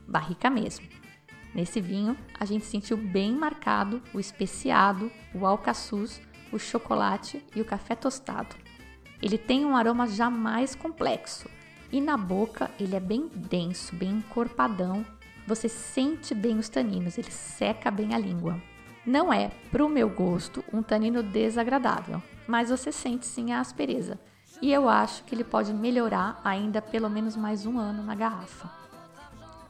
Barrica 0.08 0.52
mesmo. 0.52 0.86
Nesse 1.54 1.80
vinho, 1.80 2.18
a 2.40 2.46
gente 2.46 2.66
sentiu 2.66 2.98
bem 2.98 3.32
marcado 3.32 4.02
o 4.14 4.20
especiado, 4.20 5.12
o 5.36 5.46
alcaçuz, 5.46 6.20
o 6.52 6.58
chocolate 6.58 7.46
e 7.56 7.62
o 7.62 7.66
café 7.66 7.96
tostado. 7.96 8.56
Ele 9.22 9.38
tem 9.38 9.64
um 9.64 9.76
aroma 9.76 10.08
já 10.08 10.30
mais 10.30 10.74
complexo 10.74 11.50
e 11.92 12.02
na 12.02 12.18
boca 12.18 12.72
ele 12.80 12.96
é 12.96 13.00
bem 13.00 13.30
denso, 13.34 13.96
bem 13.96 14.10
encorpadão. 14.18 15.06
Você 15.46 15.70
sente 15.70 16.34
bem 16.34 16.58
os 16.58 16.70
taninos, 16.70 17.18
ele 17.18 17.32
seca 17.32 17.92
bem 17.92 18.16
a 18.16 18.18
língua. 18.18 18.60
Não 19.06 19.32
é, 19.32 19.52
para 19.72 19.86
o 19.86 19.90
meu 19.90 20.10
gosto, 20.10 20.64
um 20.74 20.82
tanino 20.82 21.22
desagradável, 21.22 22.22
mas 22.48 22.70
você 22.70 22.92
sente 22.92 23.28
sim 23.28 23.52
a 23.52 23.60
aspereza. 23.60 24.20
E 24.62 24.72
eu 24.72 24.88
acho 24.88 25.24
que 25.26 25.36
ele 25.36 25.44
pode 25.44 25.74
melhorar 25.74 26.40
ainda 26.44 26.82
pelo 26.82 27.10
menos 27.10 27.36
mais 27.36 27.66
um 27.66 27.78
ano 27.78 28.02
na 28.02 28.16
garrafa. 28.16 28.72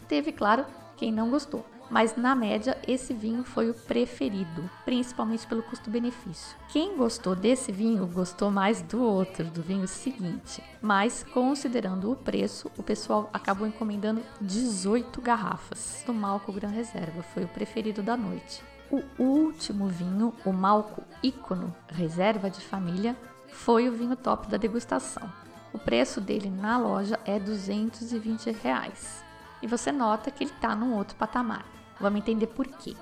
Teve, 0.07 0.31
claro, 0.31 0.65
quem 0.95 1.11
não 1.11 1.29
gostou 1.29 1.72
mas 1.93 2.15
na 2.15 2.33
média 2.33 2.75
esse 2.87 3.13
vinho 3.13 3.43
foi 3.43 3.69
o 3.69 3.73
preferido, 3.75 4.67
principalmente 4.83 5.45
pelo 5.45 5.61
custo-benefício. 5.61 6.57
Quem 6.69 6.97
gostou 6.97 7.35
desse 7.35 7.71
vinho 7.71 8.07
gostou 8.07 8.49
mais 8.49 8.81
do 8.81 8.99
outro, 9.03 9.43
do 9.45 9.61
vinho 9.61 9.87
seguinte, 9.87 10.63
mas 10.81 11.23
considerando 11.23 12.11
o 12.11 12.15
preço, 12.15 12.71
o 12.79 12.81
pessoal 12.81 13.29
acabou 13.31 13.67
encomendando 13.67 14.23
18 14.41 15.21
garrafas 15.21 16.03
do 16.03 16.11
Malco 16.11 16.51
Gran 16.51 16.69
Reserva, 16.69 17.21
foi 17.21 17.43
o 17.43 17.47
preferido 17.47 18.01
da 18.01 18.17
noite. 18.17 18.63
O 18.89 19.03
último 19.21 19.87
vinho, 19.87 20.33
o 20.43 20.51
Malco 20.51 21.03
Ícono 21.21 21.75
Reserva 21.87 22.49
de 22.49 22.59
Família, 22.59 23.15
foi 23.49 23.87
o 23.87 23.93
vinho 23.93 24.15
top 24.15 24.47
da 24.47 24.57
degustação. 24.57 25.31
O 25.71 25.77
preço 25.77 26.19
dele 26.19 26.49
na 26.49 26.75
loja 26.75 27.19
é 27.23 27.39
220 27.39 28.49
reais 28.49 29.23
e 29.61 29.67
você 29.67 29.91
nota 29.91 30.31
que 30.31 30.43
ele 30.43 30.51
está 30.51 30.75
num 30.75 30.95
outro 30.95 31.15
patamar. 31.15 31.82
Vamos 31.99 32.19
entender 32.19 32.47
por 32.47 32.67
quê. 32.67 32.95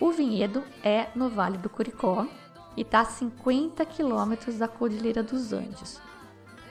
O 0.00 0.12
vinhedo 0.12 0.62
é 0.82 1.08
no 1.14 1.28
Vale 1.28 1.58
do 1.58 1.68
Curicó 1.68 2.26
e 2.76 2.82
está 2.82 3.00
a 3.00 3.04
50 3.04 3.84
quilômetros 3.86 4.58
da 4.58 4.68
Cordilheira 4.68 5.22
dos 5.22 5.52
Andes. 5.52 6.00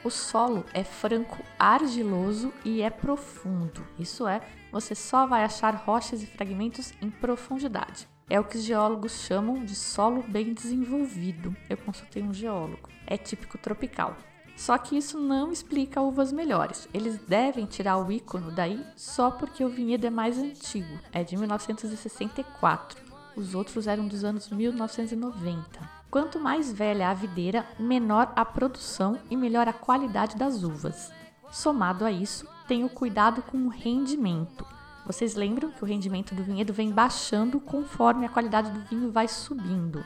O 0.03 0.09
solo 0.09 0.63
é 0.73 0.83
franco 0.83 1.43
argiloso 1.59 2.53
e 2.63 2.81
é 2.81 2.89
profundo, 2.89 3.85
isso 3.99 4.27
é, 4.27 4.41
você 4.71 4.95
só 4.95 5.25
vai 5.25 5.43
achar 5.43 5.75
rochas 5.75 6.21
e 6.21 6.27
fragmentos 6.27 6.93
em 7.01 7.09
profundidade. 7.09 8.07
É 8.29 8.39
o 8.39 8.43
que 8.43 8.57
os 8.57 8.63
geólogos 8.63 9.13
chamam 9.25 9.63
de 9.63 9.73
solo 9.73 10.21
bem 10.21 10.53
desenvolvido. 10.53 11.55
Eu 11.69 11.77
consultei 11.77 12.21
um 12.21 12.33
geólogo. 12.33 12.89
É 13.05 13.17
típico 13.17 13.57
tropical. 13.57 14.17
Só 14.57 14.75
que 14.75 14.97
isso 14.97 15.19
não 15.19 15.51
explica 15.51 16.01
uvas 16.01 16.31
melhores. 16.31 16.89
Eles 16.91 17.19
devem 17.19 17.67
tirar 17.67 17.97
o 17.99 18.11
ícone 18.11 18.51
daí 18.51 18.83
só 18.95 19.29
porque 19.29 19.63
o 19.63 19.69
vinhedo 19.69 20.07
é 20.07 20.09
mais 20.09 20.39
antigo, 20.39 20.99
é 21.13 21.23
de 21.23 21.37
1964. 21.37 22.99
Os 23.35 23.53
outros 23.53 23.85
eram 23.85 24.07
dos 24.07 24.23
anos 24.23 24.49
1990. 24.49 25.63
Quanto 26.09 26.39
mais 26.39 26.73
velha 26.73 27.09
a 27.09 27.13
videira, 27.13 27.67
menor 27.77 28.33
a 28.35 28.43
produção 28.43 29.19
e 29.29 29.37
melhor 29.37 29.67
a 29.67 29.73
qualidade 29.73 30.35
das 30.35 30.63
uvas. 30.63 31.11
Somado 31.51 32.03
a 32.03 32.11
isso, 32.11 32.47
tem 32.67 32.83
o 32.83 32.89
cuidado 32.89 33.43
com 33.43 33.57
o 33.59 33.69
rendimento. 33.69 34.65
Vocês 35.05 35.35
lembram 35.35 35.69
que 35.69 35.83
o 35.83 35.87
rendimento 35.87 36.33
do 36.33 36.43
vinhedo 36.43 36.73
vem 36.73 36.91
baixando 36.91 37.59
conforme 37.59 38.25
a 38.25 38.29
qualidade 38.29 38.71
do 38.71 38.79
vinho 38.79 39.11
vai 39.11 39.27
subindo. 39.27 40.03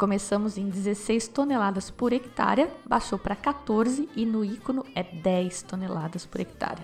Começamos 0.00 0.56
em 0.56 0.70
16 0.70 1.28
toneladas 1.28 1.90
por 1.90 2.10
hectare, 2.10 2.70
baixou 2.86 3.18
para 3.18 3.36
14 3.36 4.08
e 4.16 4.24
no 4.24 4.42
ícono 4.42 4.82
é 4.94 5.02
10 5.02 5.60
toneladas 5.60 6.24
por 6.24 6.40
hectare. 6.40 6.80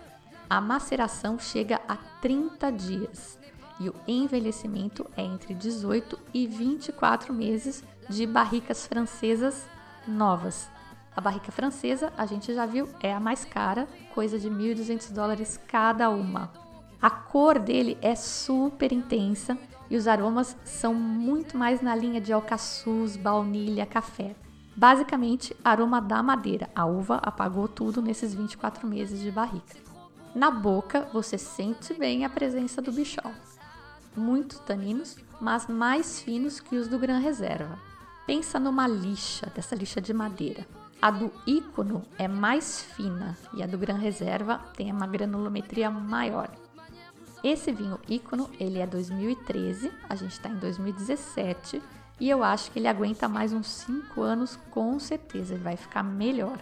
A 0.51 0.61
maceração 0.61 1.39
chega 1.39 1.81
a 1.89 1.97
30 1.97 2.71
dias 2.73 3.39
e 3.81 3.89
o 3.89 3.95
envelhecimento 4.07 5.07
é 5.17 5.23
entre 5.23 5.55
18 5.55 6.19
e 6.35 6.47
24 6.47 7.33
meses 7.33 7.83
de 8.07 8.27
barricas 8.27 8.87
francesas 8.87 9.67
novas. 10.07 10.69
A 11.17 11.21
barrica 11.23 11.51
francesa, 11.51 12.13
a 12.19 12.27
gente 12.27 12.53
já 12.53 12.67
viu, 12.67 12.87
é 13.01 13.15
a 13.15 13.19
mais 13.19 13.47
cara, 13.47 13.89
coisa 14.15 14.39
de 14.39 14.51
1.200 14.51 15.11
dólares 15.11 15.59
cada 15.67 16.11
uma. 16.11 16.53
A 17.01 17.09
cor 17.09 17.59
dele 17.59 17.97
é 18.03 18.15
super 18.15 18.93
intensa 18.93 19.57
e 19.91 19.97
os 19.97 20.09
aromas 20.09 20.57
são 20.65 20.95
muito 20.95 21.57
mais 21.57 21.81
na 21.81 21.95
linha 21.95 22.21
de 22.21 22.33
alcaçuz, 22.33 23.17
baunilha, 23.17 23.87
café. 23.87 24.35
Basicamente, 24.77 25.57
aroma 25.65 26.01
da 26.01 26.23
madeira. 26.23 26.69
A 26.75 26.85
uva 26.85 27.17
apagou 27.23 27.67
tudo 27.67 28.03
nesses 28.03 28.35
24 28.35 28.87
meses 28.87 29.21
de 29.21 29.31
barrica. 29.31 29.77
Na 30.35 30.51
boca, 30.51 31.09
você 31.13 31.39
sente 31.39 31.95
bem 31.95 32.25
a 32.25 32.29
presença 32.29 32.83
do 32.83 32.93
bichol. 32.93 33.33
Muitos 34.15 34.59
taninos, 34.61 35.17
mas 35.41 35.67
mais 35.67 36.21
finos 36.21 36.61
que 36.61 36.77
os 36.77 36.89
do 36.89 36.99
Gran 36.99 37.19
Reserva. 37.19 37.79
Pensa 38.27 38.59
numa 38.59 38.87
lixa, 38.87 39.51
dessa 39.55 39.75
lixa 39.75 40.01
de 40.01 40.13
madeira. 40.13 40.67
A 41.01 41.11
do 41.11 41.33
ícono 41.47 42.03
é 42.19 42.27
mais 42.27 42.83
fina 42.83 43.37
e 43.55 43.63
a 43.63 43.67
do 43.67 43.79
Gran 43.79 43.97
Reserva 43.97 44.59
tem 44.77 44.91
uma 44.91 45.07
granulometria 45.07 45.91
maior. 45.91 46.51
Esse 47.47 47.71
vinho 47.71 48.01
ícono, 48.09 48.51
ele 48.59 48.81
é 48.81 48.87
2013, 48.89 49.93
a 50.09 50.17
gente 50.17 50.33
está 50.33 50.49
em 50.49 50.57
2017 50.57 51.81
e 52.19 52.29
eu 52.29 52.43
acho 52.43 52.73
que 52.73 52.81
ele 52.81 52.89
aguenta 52.89 53.29
mais 53.29 53.53
uns 53.53 53.69
5 53.69 54.21
anos 54.21 54.59
com 54.69 54.99
certeza, 54.99 55.55
ele 55.55 55.63
vai 55.63 55.77
ficar 55.77 56.03
melhor. 56.03 56.59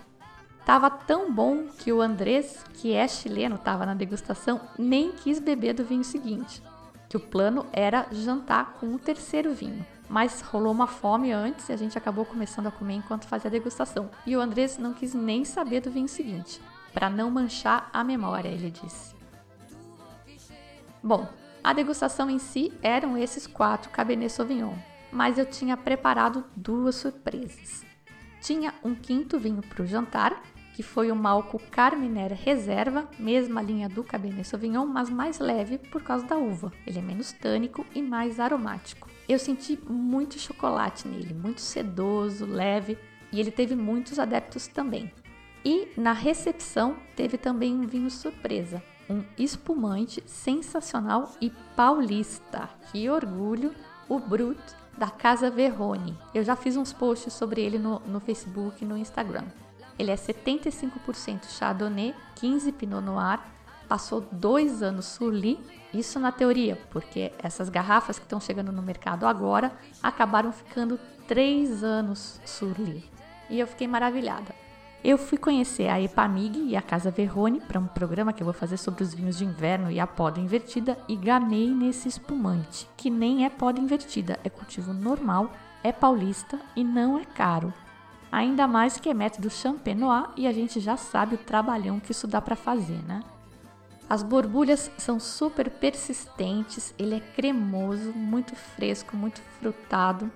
Tava 0.62 0.90
tão 0.90 1.32
bom 1.32 1.68
que 1.78 1.90
o 1.90 2.02
Andrés, 2.02 2.62
que 2.74 2.92
é 2.92 3.08
chileno, 3.08 3.54
estava 3.54 3.86
na 3.86 3.94
degustação, 3.94 4.60
nem 4.78 5.10
quis 5.12 5.38
beber 5.38 5.72
do 5.72 5.86
vinho 5.86 6.04
seguinte. 6.04 6.62
Que 7.08 7.16
o 7.16 7.20
plano 7.20 7.64
era 7.72 8.06
jantar 8.12 8.74
com 8.78 8.94
o 8.94 8.98
terceiro 8.98 9.54
vinho. 9.54 9.86
Mas 10.06 10.42
rolou 10.42 10.70
uma 10.70 10.86
fome 10.86 11.32
antes 11.32 11.66
e 11.70 11.72
a 11.72 11.76
gente 11.78 11.96
acabou 11.96 12.26
começando 12.26 12.66
a 12.66 12.70
comer 12.70 12.96
enquanto 12.96 13.26
fazia 13.26 13.48
a 13.48 13.52
degustação. 13.52 14.10
E 14.26 14.36
o 14.36 14.40
Andrés 14.40 14.76
não 14.76 14.92
quis 14.92 15.14
nem 15.14 15.46
saber 15.46 15.80
do 15.80 15.90
vinho 15.90 16.08
seguinte, 16.08 16.60
para 16.92 17.08
não 17.08 17.30
manchar 17.30 17.88
a 17.90 18.04
memória, 18.04 18.50
ele 18.50 18.70
disse. 18.70 19.23
Bom, 21.06 21.28
a 21.62 21.74
degustação 21.74 22.30
em 22.30 22.38
si 22.38 22.72
eram 22.80 23.18
esses 23.18 23.46
quatro 23.46 23.90
Cabernet 23.90 24.32
Sauvignon, 24.32 24.72
mas 25.12 25.36
eu 25.36 25.44
tinha 25.44 25.76
preparado 25.76 26.42
duas 26.56 26.94
surpresas. 26.94 27.84
Tinha 28.40 28.72
um 28.82 28.94
quinto 28.94 29.38
vinho 29.38 29.60
para 29.60 29.82
o 29.82 29.86
jantar, 29.86 30.42
que 30.72 30.82
foi 30.82 31.12
o 31.12 31.14
Malco 31.14 31.60
Carminer 31.70 32.32
Reserva, 32.32 33.06
mesma 33.18 33.60
linha 33.60 33.86
do 33.86 34.02
Cabernet 34.02 34.48
Sauvignon, 34.48 34.86
mas 34.86 35.10
mais 35.10 35.38
leve 35.38 35.76
por 35.76 36.02
causa 36.02 36.24
da 36.24 36.38
uva. 36.38 36.72
Ele 36.86 36.98
é 36.98 37.02
menos 37.02 37.32
tânico 37.32 37.84
e 37.94 38.00
mais 38.00 38.40
aromático. 38.40 39.10
Eu 39.28 39.38
senti 39.38 39.78
muito 39.86 40.38
chocolate 40.38 41.06
nele, 41.06 41.34
muito 41.34 41.60
sedoso, 41.60 42.46
leve, 42.46 42.96
e 43.30 43.38
ele 43.40 43.50
teve 43.50 43.76
muitos 43.76 44.18
adeptos 44.18 44.68
também. 44.68 45.12
E 45.62 45.86
na 45.98 46.14
recepção 46.14 46.96
teve 47.14 47.36
também 47.36 47.74
um 47.74 47.86
vinho 47.86 48.10
surpresa, 48.10 48.82
um 49.08 49.22
espumante 49.38 50.22
sensacional 50.26 51.32
e 51.40 51.50
paulista. 51.76 52.68
Que 52.90 53.08
orgulho! 53.08 53.74
O 54.08 54.18
Brut 54.18 54.60
da 54.96 55.08
Casa 55.08 55.50
Verrone. 55.50 56.16
Eu 56.34 56.44
já 56.44 56.54
fiz 56.54 56.76
uns 56.76 56.92
posts 56.92 57.32
sobre 57.32 57.62
ele 57.62 57.78
no, 57.78 58.00
no 58.00 58.20
Facebook 58.20 58.84
e 58.84 58.86
no 58.86 58.96
Instagram. 58.96 59.44
Ele 59.98 60.10
é 60.10 60.14
75% 60.14 61.44
Chardonnay, 61.46 62.14
15 62.36 62.72
Pinot 62.72 63.02
Noir, 63.02 63.40
passou 63.88 64.26
dois 64.32 64.82
anos 64.82 65.06
Surly, 65.06 65.58
isso 65.92 66.18
na 66.18 66.32
teoria, 66.32 66.78
porque 66.90 67.32
essas 67.38 67.68
garrafas 67.68 68.18
que 68.18 68.24
estão 68.24 68.40
chegando 68.40 68.72
no 68.72 68.82
mercado 68.82 69.26
agora 69.26 69.72
acabaram 70.02 70.52
ficando 70.52 70.98
três 71.28 71.84
anos 71.84 72.40
Surly. 72.44 73.08
E 73.48 73.60
eu 73.60 73.66
fiquei 73.66 73.86
maravilhada. 73.86 74.63
Eu 75.04 75.18
fui 75.18 75.36
conhecer 75.36 75.88
a 75.88 76.00
Epamig 76.00 76.58
e 76.58 76.74
a 76.74 76.80
Casa 76.80 77.10
Verrone 77.10 77.60
para 77.60 77.78
um 77.78 77.86
programa 77.86 78.32
que 78.32 78.42
eu 78.42 78.46
vou 78.46 78.54
fazer 78.54 78.78
sobre 78.78 79.02
os 79.02 79.12
vinhos 79.12 79.36
de 79.36 79.44
inverno 79.44 79.90
e 79.90 80.00
a 80.00 80.06
poda 80.06 80.40
invertida 80.40 80.96
e 81.06 81.14
ganhei 81.14 81.68
nesse 81.74 82.08
espumante, 82.08 82.88
que 82.96 83.10
nem 83.10 83.44
é 83.44 83.50
poda 83.50 83.78
invertida, 83.78 84.40
é 84.42 84.48
cultivo 84.48 84.94
normal, 84.94 85.52
é 85.82 85.92
paulista 85.92 86.58
e 86.74 86.82
não 86.82 87.18
é 87.18 87.24
caro. 87.26 87.70
Ainda 88.32 88.66
mais 88.66 88.98
que 88.98 89.10
é 89.10 89.12
método 89.12 89.50
Champenois 89.50 90.24
e 90.38 90.46
a 90.46 90.52
gente 90.52 90.80
já 90.80 90.96
sabe 90.96 91.34
o 91.34 91.38
trabalhão 91.38 92.00
que 92.00 92.12
isso 92.12 92.26
dá 92.26 92.40
para 92.40 92.56
fazer, 92.56 93.04
né? 93.06 93.22
As 94.08 94.22
borbulhas 94.22 94.90
são 94.96 95.20
super 95.20 95.68
persistentes, 95.68 96.94
ele 96.98 97.16
é 97.16 97.20
cremoso, 97.20 98.10
muito 98.14 98.56
fresco, 98.56 99.14
muito 99.18 99.42
frutado 99.60 100.32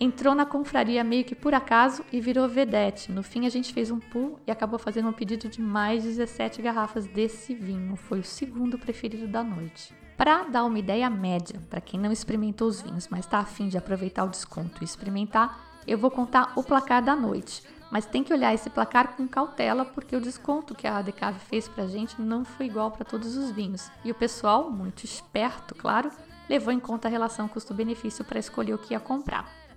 entrou 0.00 0.34
na 0.34 0.46
confraria 0.46 1.02
meio 1.02 1.24
que 1.24 1.34
por 1.34 1.54
acaso 1.54 2.04
e 2.12 2.20
virou 2.20 2.48
vedete. 2.48 3.10
No 3.10 3.22
fim, 3.22 3.46
a 3.46 3.48
gente 3.48 3.72
fez 3.72 3.90
um 3.90 3.98
pool 3.98 4.38
e 4.46 4.50
acabou 4.50 4.78
fazendo 4.78 5.08
um 5.08 5.12
pedido 5.12 5.48
de 5.48 5.60
mais 5.60 6.04
17 6.04 6.62
garrafas 6.62 7.06
desse 7.06 7.54
vinho. 7.54 7.96
Foi 7.96 8.20
o 8.20 8.24
segundo 8.24 8.78
preferido 8.78 9.26
da 9.26 9.42
noite. 9.42 9.94
Para 10.16 10.44
dar 10.44 10.64
uma 10.64 10.78
ideia 10.78 11.08
média, 11.08 11.60
para 11.70 11.80
quem 11.80 11.98
não 11.98 12.10
experimentou 12.10 12.68
os 12.68 12.82
vinhos, 12.82 13.08
mas 13.08 13.20
está 13.20 13.38
afim 13.38 13.68
de 13.68 13.78
aproveitar 13.78 14.24
o 14.24 14.28
desconto 14.28 14.82
e 14.82 14.84
experimentar, 14.84 15.60
eu 15.86 15.96
vou 15.96 16.10
contar 16.10 16.52
o 16.56 16.62
placar 16.62 17.02
da 17.02 17.14
noite. 17.14 17.62
Mas 17.90 18.04
tem 18.04 18.22
que 18.22 18.32
olhar 18.32 18.52
esse 18.52 18.68
placar 18.68 19.16
com 19.16 19.26
cautela, 19.26 19.84
porque 19.84 20.14
o 20.14 20.20
desconto 20.20 20.74
que 20.74 20.86
a 20.86 21.00
Decave 21.00 21.38
fez 21.38 21.66
para 21.68 21.86
gente 21.86 22.20
não 22.20 22.44
foi 22.44 22.66
igual 22.66 22.90
para 22.90 23.04
todos 23.04 23.36
os 23.36 23.50
vinhos. 23.50 23.90
E 24.04 24.10
o 24.10 24.14
pessoal, 24.14 24.70
muito 24.70 25.04
esperto, 25.04 25.74
claro, 25.74 26.10
levou 26.48 26.72
em 26.72 26.80
conta 26.80 27.08
a 27.08 27.10
relação 27.10 27.48
custo-benefício 27.48 28.24
para 28.24 28.38
escolher 28.38 28.74
o 28.74 28.78
que 28.78 28.92
ia 28.92 29.00
comprar. 29.00 29.67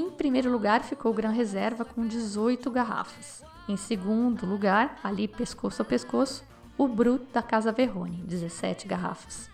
Em 0.00 0.08
primeiro 0.08 0.50
lugar 0.50 0.82
ficou 0.82 1.12
o 1.12 1.14
Gran 1.14 1.28
Reserva 1.28 1.84
com 1.84 2.06
18 2.06 2.70
garrafas. 2.70 3.44
Em 3.68 3.76
segundo 3.76 4.46
lugar, 4.46 4.98
ali 5.04 5.28
pescoço 5.28 5.82
a 5.82 5.84
pescoço, 5.84 6.42
o 6.78 6.88
Brut 6.88 7.26
da 7.34 7.42
Casa 7.42 7.70
Verrone, 7.70 8.24
17 8.24 8.88
garrafas. 8.88 9.50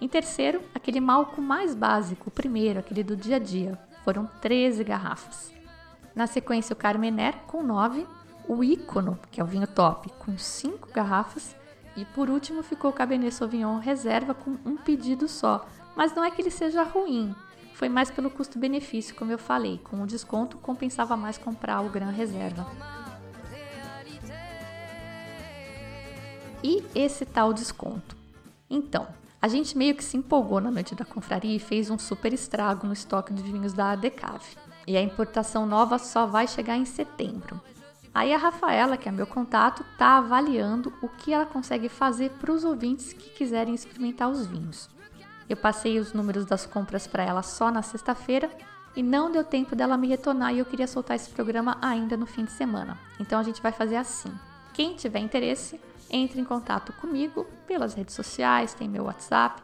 Em 0.00 0.08
terceiro, 0.08 0.60
aquele 0.74 0.98
malco 0.98 1.40
mais 1.40 1.72
básico, 1.72 2.30
o 2.30 2.32
primeiro, 2.32 2.80
aquele 2.80 3.04
do 3.04 3.14
dia 3.14 3.36
a 3.36 3.38
dia, 3.38 3.78
foram 4.04 4.28
13 4.40 4.82
garrafas. 4.82 5.52
Na 6.16 6.26
sequência, 6.26 6.74
o 6.74 6.76
Carmener 6.76 7.36
com 7.46 7.62
9, 7.62 8.08
o 8.48 8.64
Ícono, 8.64 9.20
que 9.30 9.40
é 9.40 9.44
o 9.44 9.46
vinho 9.46 9.68
top, 9.68 10.10
com 10.18 10.36
5 10.36 10.90
garrafas, 10.92 11.54
e 11.96 12.04
por 12.06 12.28
último 12.28 12.64
ficou 12.64 12.90
o 12.90 12.94
Cabernet 12.94 13.32
Sauvignon 13.32 13.78
Reserva 13.78 14.34
com 14.34 14.56
um 14.64 14.76
pedido 14.76 15.28
só. 15.28 15.64
Mas 15.94 16.12
não 16.12 16.24
é 16.24 16.30
que 16.32 16.42
ele 16.42 16.50
seja 16.50 16.82
ruim, 16.82 17.32
foi 17.80 17.88
mais 17.88 18.10
pelo 18.10 18.28
custo-benefício, 18.28 19.14
como 19.14 19.32
eu 19.32 19.38
falei. 19.38 19.80
Com 19.82 20.02
o 20.02 20.06
desconto, 20.06 20.58
compensava 20.58 21.16
mais 21.16 21.38
comprar 21.38 21.80
o 21.80 21.88
Gran 21.88 22.10
Reserva. 22.10 22.66
E 26.62 26.84
esse 26.94 27.24
tal 27.24 27.54
desconto? 27.54 28.14
Então, 28.68 29.08
a 29.40 29.48
gente 29.48 29.78
meio 29.78 29.94
que 29.94 30.04
se 30.04 30.18
empolgou 30.18 30.60
na 30.60 30.70
noite 30.70 30.94
da 30.94 31.06
confraria 31.06 31.56
e 31.56 31.58
fez 31.58 31.88
um 31.88 31.98
super 31.98 32.34
estrago 32.34 32.86
no 32.86 32.92
estoque 32.92 33.32
de 33.32 33.42
vinhos 33.42 33.72
da 33.72 33.96
Decave. 33.96 34.58
E 34.86 34.94
a 34.94 35.00
importação 35.00 35.64
nova 35.64 35.98
só 35.98 36.26
vai 36.26 36.46
chegar 36.46 36.76
em 36.76 36.84
setembro. 36.84 37.58
Aí 38.12 38.34
a 38.34 38.36
Rafaela, 38.36 38.98
que 38.98 39.08
é 39.08 39.12
meu 39.12 39.26
contato, 39.26 39.82
está 39.90 40.18
avaliando 40.18 40.92
o 41.00 41.08
que 41.08 41.32
ela 41.32 41.46
consegue 41.46 41.88
fazer 41.88 42.30
para 42.32 42.52
os 42.52 42.62
ouvintes 42.62 43.14
que 43.14 43.30
quiserem 43.30 43.74
experimentar 43.74 44.28
os 44.28 44.46
vinhos. 44.46 44.99
Eu 45.50 45.56
passei 45.56 45.98
os 45.98 46.12
números 46.12 46.44
das 46.44 46.64
compras 46.64 47.08
para 47.08 47.24
ela 47.24 47.42
só 47.42 47.72
na 47.72 47.82
sexta-feira 47.82 48.48
e 48.94 49.02
não 49.02 49.32
deu 49.32 49.42
tempo 49.42 49.74
dela 49.74 49.96
me 49.96 50.06
retornar 50.06 50.54
e 50.54 50.60
eu 50.60 50.64
queria 50.64 50.86
soltar 50.86 51.16
esse 51.16 51.28
programa 51.30 51.76
ainda 51.82 52.16
no 52.16 52.24
fim 52.24 52.44
de 52.44 52.52
semana. 52.52 52.96
Então 53.18 53.40
a 53.40 53.42
gente 53.42 53.60
vai 53.60 53.72
fazer 53.72 53.96
assim. 53.96 54.32
Quem 54.72 54.94
tiver 54.94 55.18
interesse, 55.18 55.80
entre 56.08 56.40
em 56.40 56.44
contato 56.44 56.92
comigo 56.92 57.44
pelas 57.66 57.94
redes 57.94 58.14
sociais, 58.14 58.74
tem 58.74 58.88
meu 58.88 59.06
WhatsApp. 59.06 59.60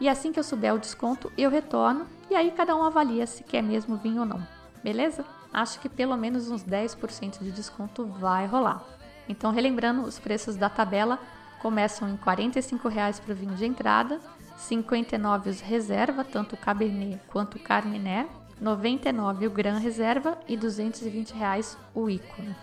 E 0.00 0.08
assim 0.08 0.32
que 0.32 0.40
eu 0.40 0.42
souber 0.42 0.74
o 0.74 0.78
desconto, 0.80 1.32
eu 1.38 1.50
retorno 1.50 2.04
e 2.28 2.34
aí 2.34 2.50
cada 2.50 2.74
um 2.74 2.82
avalia 2.82 3.24
se 3.24 3.44
quer 3.44 3.62
mesmo 3.62 3.96
vinho 3.96 4.22
ou 4.22 4.26
não. 4.26 4.44
Beleza? 4.82 5.24
Acho 5.52 5.78
que 5.78 5.88
pelo 5.88 6.16
menos 6.16 6.50
uns 6.50 6.64
10% 6.64 7.44
de 7.44 7.52
desconto 7.52 8.04
vai 8.04 8.44
rolar. 8.44 8.82
Então, 9.28 9.52
relembrando, 9.52 10.02
os 10.02 10.18
preços 10.18 10.56
da 10.56 10.68
tabela 10.68 11.16
começam 11.60 12.08
em 12.08 12.12
R$ 12.12 12.18
45 12.24 12.90
para 12.90 13.32
o 13.32 13.36
vinho 13.36 13.54
de 13.54 13.64
entrada 13.64 14.20
59 14.58 15.50
os 15.50 15.60
reserva, 15.60 16.24
tanto 16.24 16.54
o 16.54 16.58
Cabernet 16.58 17.20
quanto 17.28 17.56
o 17.56 17.60
Carmener, 17.60 18.26
99 18.60 19.46
o 19.46 19.50
Gran 19.50 19.78
Reserva 19.78 20.38
e 20.48 20.56
220 20.56 21.30
reais 21.30 21.78
o 21.94 22.10
ícone. 22.10 22.54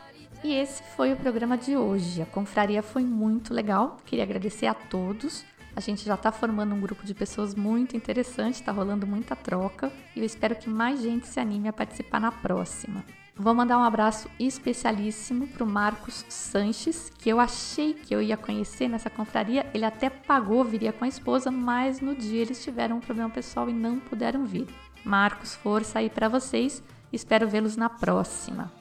E 0.43 0.53
esse 0.53 0.83
foi 0.95 1.13
o 1.13 1.15
programa 1.15 1.57
de 1.57 1.75
hoje. 1.75 2.21
A 2.21 2.25
confraria 2.25 2.83
foi 2.83 3.03
muito 3.03 3.53
legal. 3.53 3.97
Queria 4.05 4.25
agradecer 4.25 4.67
a 4.67 4.73
todos. 4.73 5.45
A 5.75 5.79
gente 5.79 6.05
já 6.05 6.15
está 6.15 6.31
formando 6.31 6.75
um 6.75 6.79
grupo 6.79 7.05
de 7.05 7.13
pessoas 7.13 7.55
muito 7.55 7.97
interessante, 7.97 8.55
está 8.55 8.71
rolando 8.71 9.07
muita 9.07 9.35
troca 9.35 9.91
e 10.15 10.19
eu 10.19 10.25
espero 10.25 10.55
que 10.55 10.69
mais 10.69 11.01
gente 11.01 11.27
se 11.27 11.39
anime 11.39 11.67
a 11.67 11.73
participar 11.73 12.19
na 12.19 12.31
próxima. 12.31 13.03
Vou 13.37 13.53
mandar 13.53 13.77
um 13.77 13.83
abraço 13.83 14.29
especialíssimo 14.39 15.45
para 15.47 15.63
o 15.63 15.67
Marcos 15.67 16.25
Sanches, 16.29 17.11
que 17.17 17.29
eu 17.29 17.37
achei 17.37 17.93
que 17.93 18.15
eu 18.15 18.21
ia 18.21 18.37
conhecer 18.37 18.87
nessa 18.87 19.09
confraria. 19.09 19.65
Ele 19.73 19.83
até 19.83 20.09
pagou, 20.09 20.63
viria 20.63 20.93
com 20.93 21.03
a 21.03 21.07
esposa, 21.07 21.51
mas 21.51 21.99
no 21.99 22.15
dia 22.15 22.41
eles 22.41 22.63
tiveram 22.63 22.95
um 22.95 23.01
problema 23.01 23.29
pessoal 23.29 23.69
e 23.69 23.73
não 23.73 23.99
puderam 23.99 24.45
vir. 24.45 24.67
Marcos, 25.03 25.53
força 25.53 25.99
aí 25.99 26.09
para 26.09 26.29
vocês. 26.29 26.81
Espero 27.11 27.45
vê-los 27.45 27.75
na 27.75 27.89
próxima. 27.89 28.71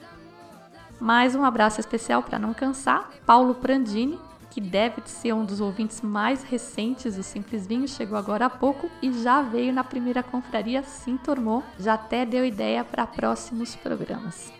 Mais 1.00 1.34
um 1.34 1.44
abraço 1.44 1.80
especial 1.80 2.22
para 2.22 2.38
não 2.38 2.54
cansar, 2.54 3.10
Paulo 3.26 3.56
Prandini, 3.56 4.18
que 4.54 4.60
deve 4.60 5.02
ser 5.04 5.32
um 5.32 5.44
dos 5.44 5.60
ouvintes 5.60 6.00
mais 6.00 6.44
recentes 6.44 7.16
do 7.16 7.24
Simples 7.24 7.66
Vinho, 7.66 7.88
chegou 7.88 8.16
agora 8.16 8.46
há 8.46 8.50
pouco 8.50 8.88
e 9.02 9.12
já 9.12 9.42
veio 9.42 9.72
na 9.72 9.82
primeira 9.82 10.22
confraria, 10.22 10.84
se 10.84 11.10
entormou, 11.10 11.64
já 11.76 11.94
até 11.94 12.24
deu 12.24 12.46
ideia 12.46 12.84
para 12.84 13.04
próximos 13.04 13.74
programas. 13.74 14.52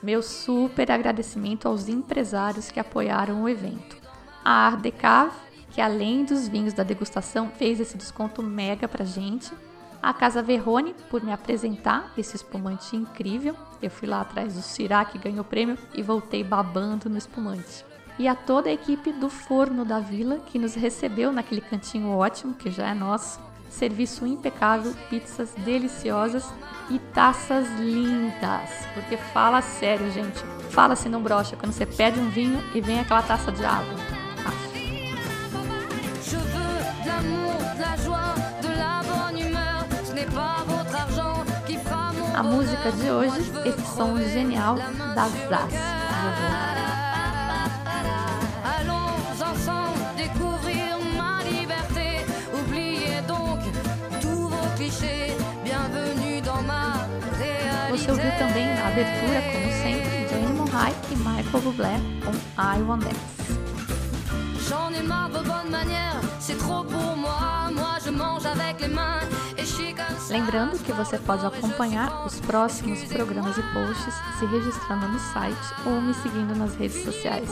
Meu 0.00 0.22
super 0.22 0.92
agradecimento 0.92 1.66
aos 1.66 1.88
empresários 1.88 2.70
que 2.70 2.78
apoiaram 2.78 3.42
o 3.42 3.48
evento. 3.48 3.96
A 4.44 4.68
Ardecave, 4.68 5.34
que 5.72 5.80
além 5.80 6.24
dos 6.24 6.46
vinhos 6.46 6.72
da 6.72 6.84
degustação 6.84 7.50
fez 7.50 7.80
esse 7.80 7.98
desconto 7.98 8.40
mega 8.40 8.86
pra 8.86 9.04
gente. 9.04 9.52
A 10.00 10.14
Casa 10.14 10.40
Verrone, 10.40 10.94
por 11.10 11.24
me 11.24 11.32
apresentar 11.32 12.12
esse 12.16 12.36
espumante 12.36 12.94
incrível. 12.94 13.56
Eu 13.82 13.90
fui 13.90 14.06
lá 14.06 14.20
atrás 14.20 14.54
do 14.54 14.62
Cirá, 14.62 15.04
que 15.04 15.18
ganhou 15.18 15.40
o 15.40 15.44
prêmio, 15.44 15.76
e 15.92 16.04
voltei 16.04 16.44
babando 16.44 17.10
no 17.10 17.18
espumante. 17.18 17.84
E 18.18 18.26
a 18.26 18.34
toda 18.34 18.68
a 18.68 18.72
equipe 18.72 19.12
do 19.12 19.30
Forno 19.30 19.84
da 19.84 20.00
Vila, 20.00 20.38
que 20.38 20.58
nos 20.58 20.74
recebeu 20.74 21.32
naquele 21.32 21.60
cantinho 21.60 22.10
ótimo, 22.10 22.54
que 22.54 22.68
já 22.68 22.88
é 22.88 22.94
nosso. 22.94 23.38
Serviço 23.70 24.26
impecável, 24.26 24.92
pizzas 25.08 25.52
deliciosas 25.58 26.44
e 26.90 26.98
taças 26.98 27.68
lindas. 27.78 28.70
Porque 28.94 29.16
fala 29.16 29.60
sério, 29.60 30.10
gente. 30.10 30.42
Fala 30.70 30.96
se 30.96 31.08
não 31.08 31.22
brocha 31.22 31.54
quando 31.56 31.72
você 31.72 31.86
pede 31.86 32.18
um 32.18 32.28
vinho 32.30 32.60
e 32.74 32.80
vem 32.80 32.98
aquela 32.98 33.22
taça 33.22 33.52
de 33.52 33.64
água. 33.64 33.94
A 42.34 42.42
música 42.42 42.92
de 42.92 43.10
hoje, 43.10 43.52
esse 43.64 43.96
som 43.96 44.16
genial 44.18 44.76
das 45.14 45.32
Das. 45.48 45.97
Você 58.08 58.12
ouviu 58.12 58.38
também 58.38 58.66
na 58.74 58.88
abertura, 58.88 59.42
como 59.52 59.70
sempre, 59.82 60.28
Jane 60.30 60.54
Monhai 60.54 60.94
e 61.10 61.16
Michael 61.16 61.62
Bublé 61.62 62.00
com 62.24 62.32
I 62.58 62.80
Want 62.80 63.04
Dance. 63.04 63.18
J'en 64.66 64.94
ai 64.94 65.02
marre 65.02 65.28
de 65.28 65.36
vos 65.36 65.44
bonnes 65.44 65.70
manières, 65.70 66.18
c'est 66.40 66.56
trop 66.56 66.82
pour 66.84 67.16
moi. 67.18 67.70
Moi 67.70 67.98
je 68.02 68.10
mange 68.10 68.46
avec 68.46 68.80
les 68.80 68.88
mains. 68.88 69.28
Lembrando 70.30 70.78
que 70.78 70.92
você 70.92 71.18
pode 71.18 71.44
acompanhar 71.44 72.24
os 72.24 72.40
próximos 72.40 73.04
programas 73.04 73.58
e 73.58 73.62
posts 73.74 74.14
se 74.38 74.46
registrando 74.46 75.06
no 75.08 75.18
site 75.18 75.74
ou 75.84 76.00
me 76.00 76.14
seguindo 76.14 76.56
nas 76.56 76.74
redes 76.76 77.04
sociais. 77.04 77.50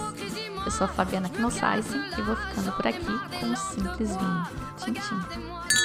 Eu 0.65 0.71
sou 0.71 0.87
a 0.87 0.89
Fabiana 0.89 1.29
Knossaisen 1.29 2.01
e 2.17 2.23
vou 2.23 2.35
ficando 2.35 2.73
por 2.73 2.87
aqui 2.87 3.19
com 3.41 3.51
o 3.51 3.57
Simples 3.57 4.17
Vinho. 4.17 4.47
Tchim, 4.79 4.95
tchim. 4.95 5.76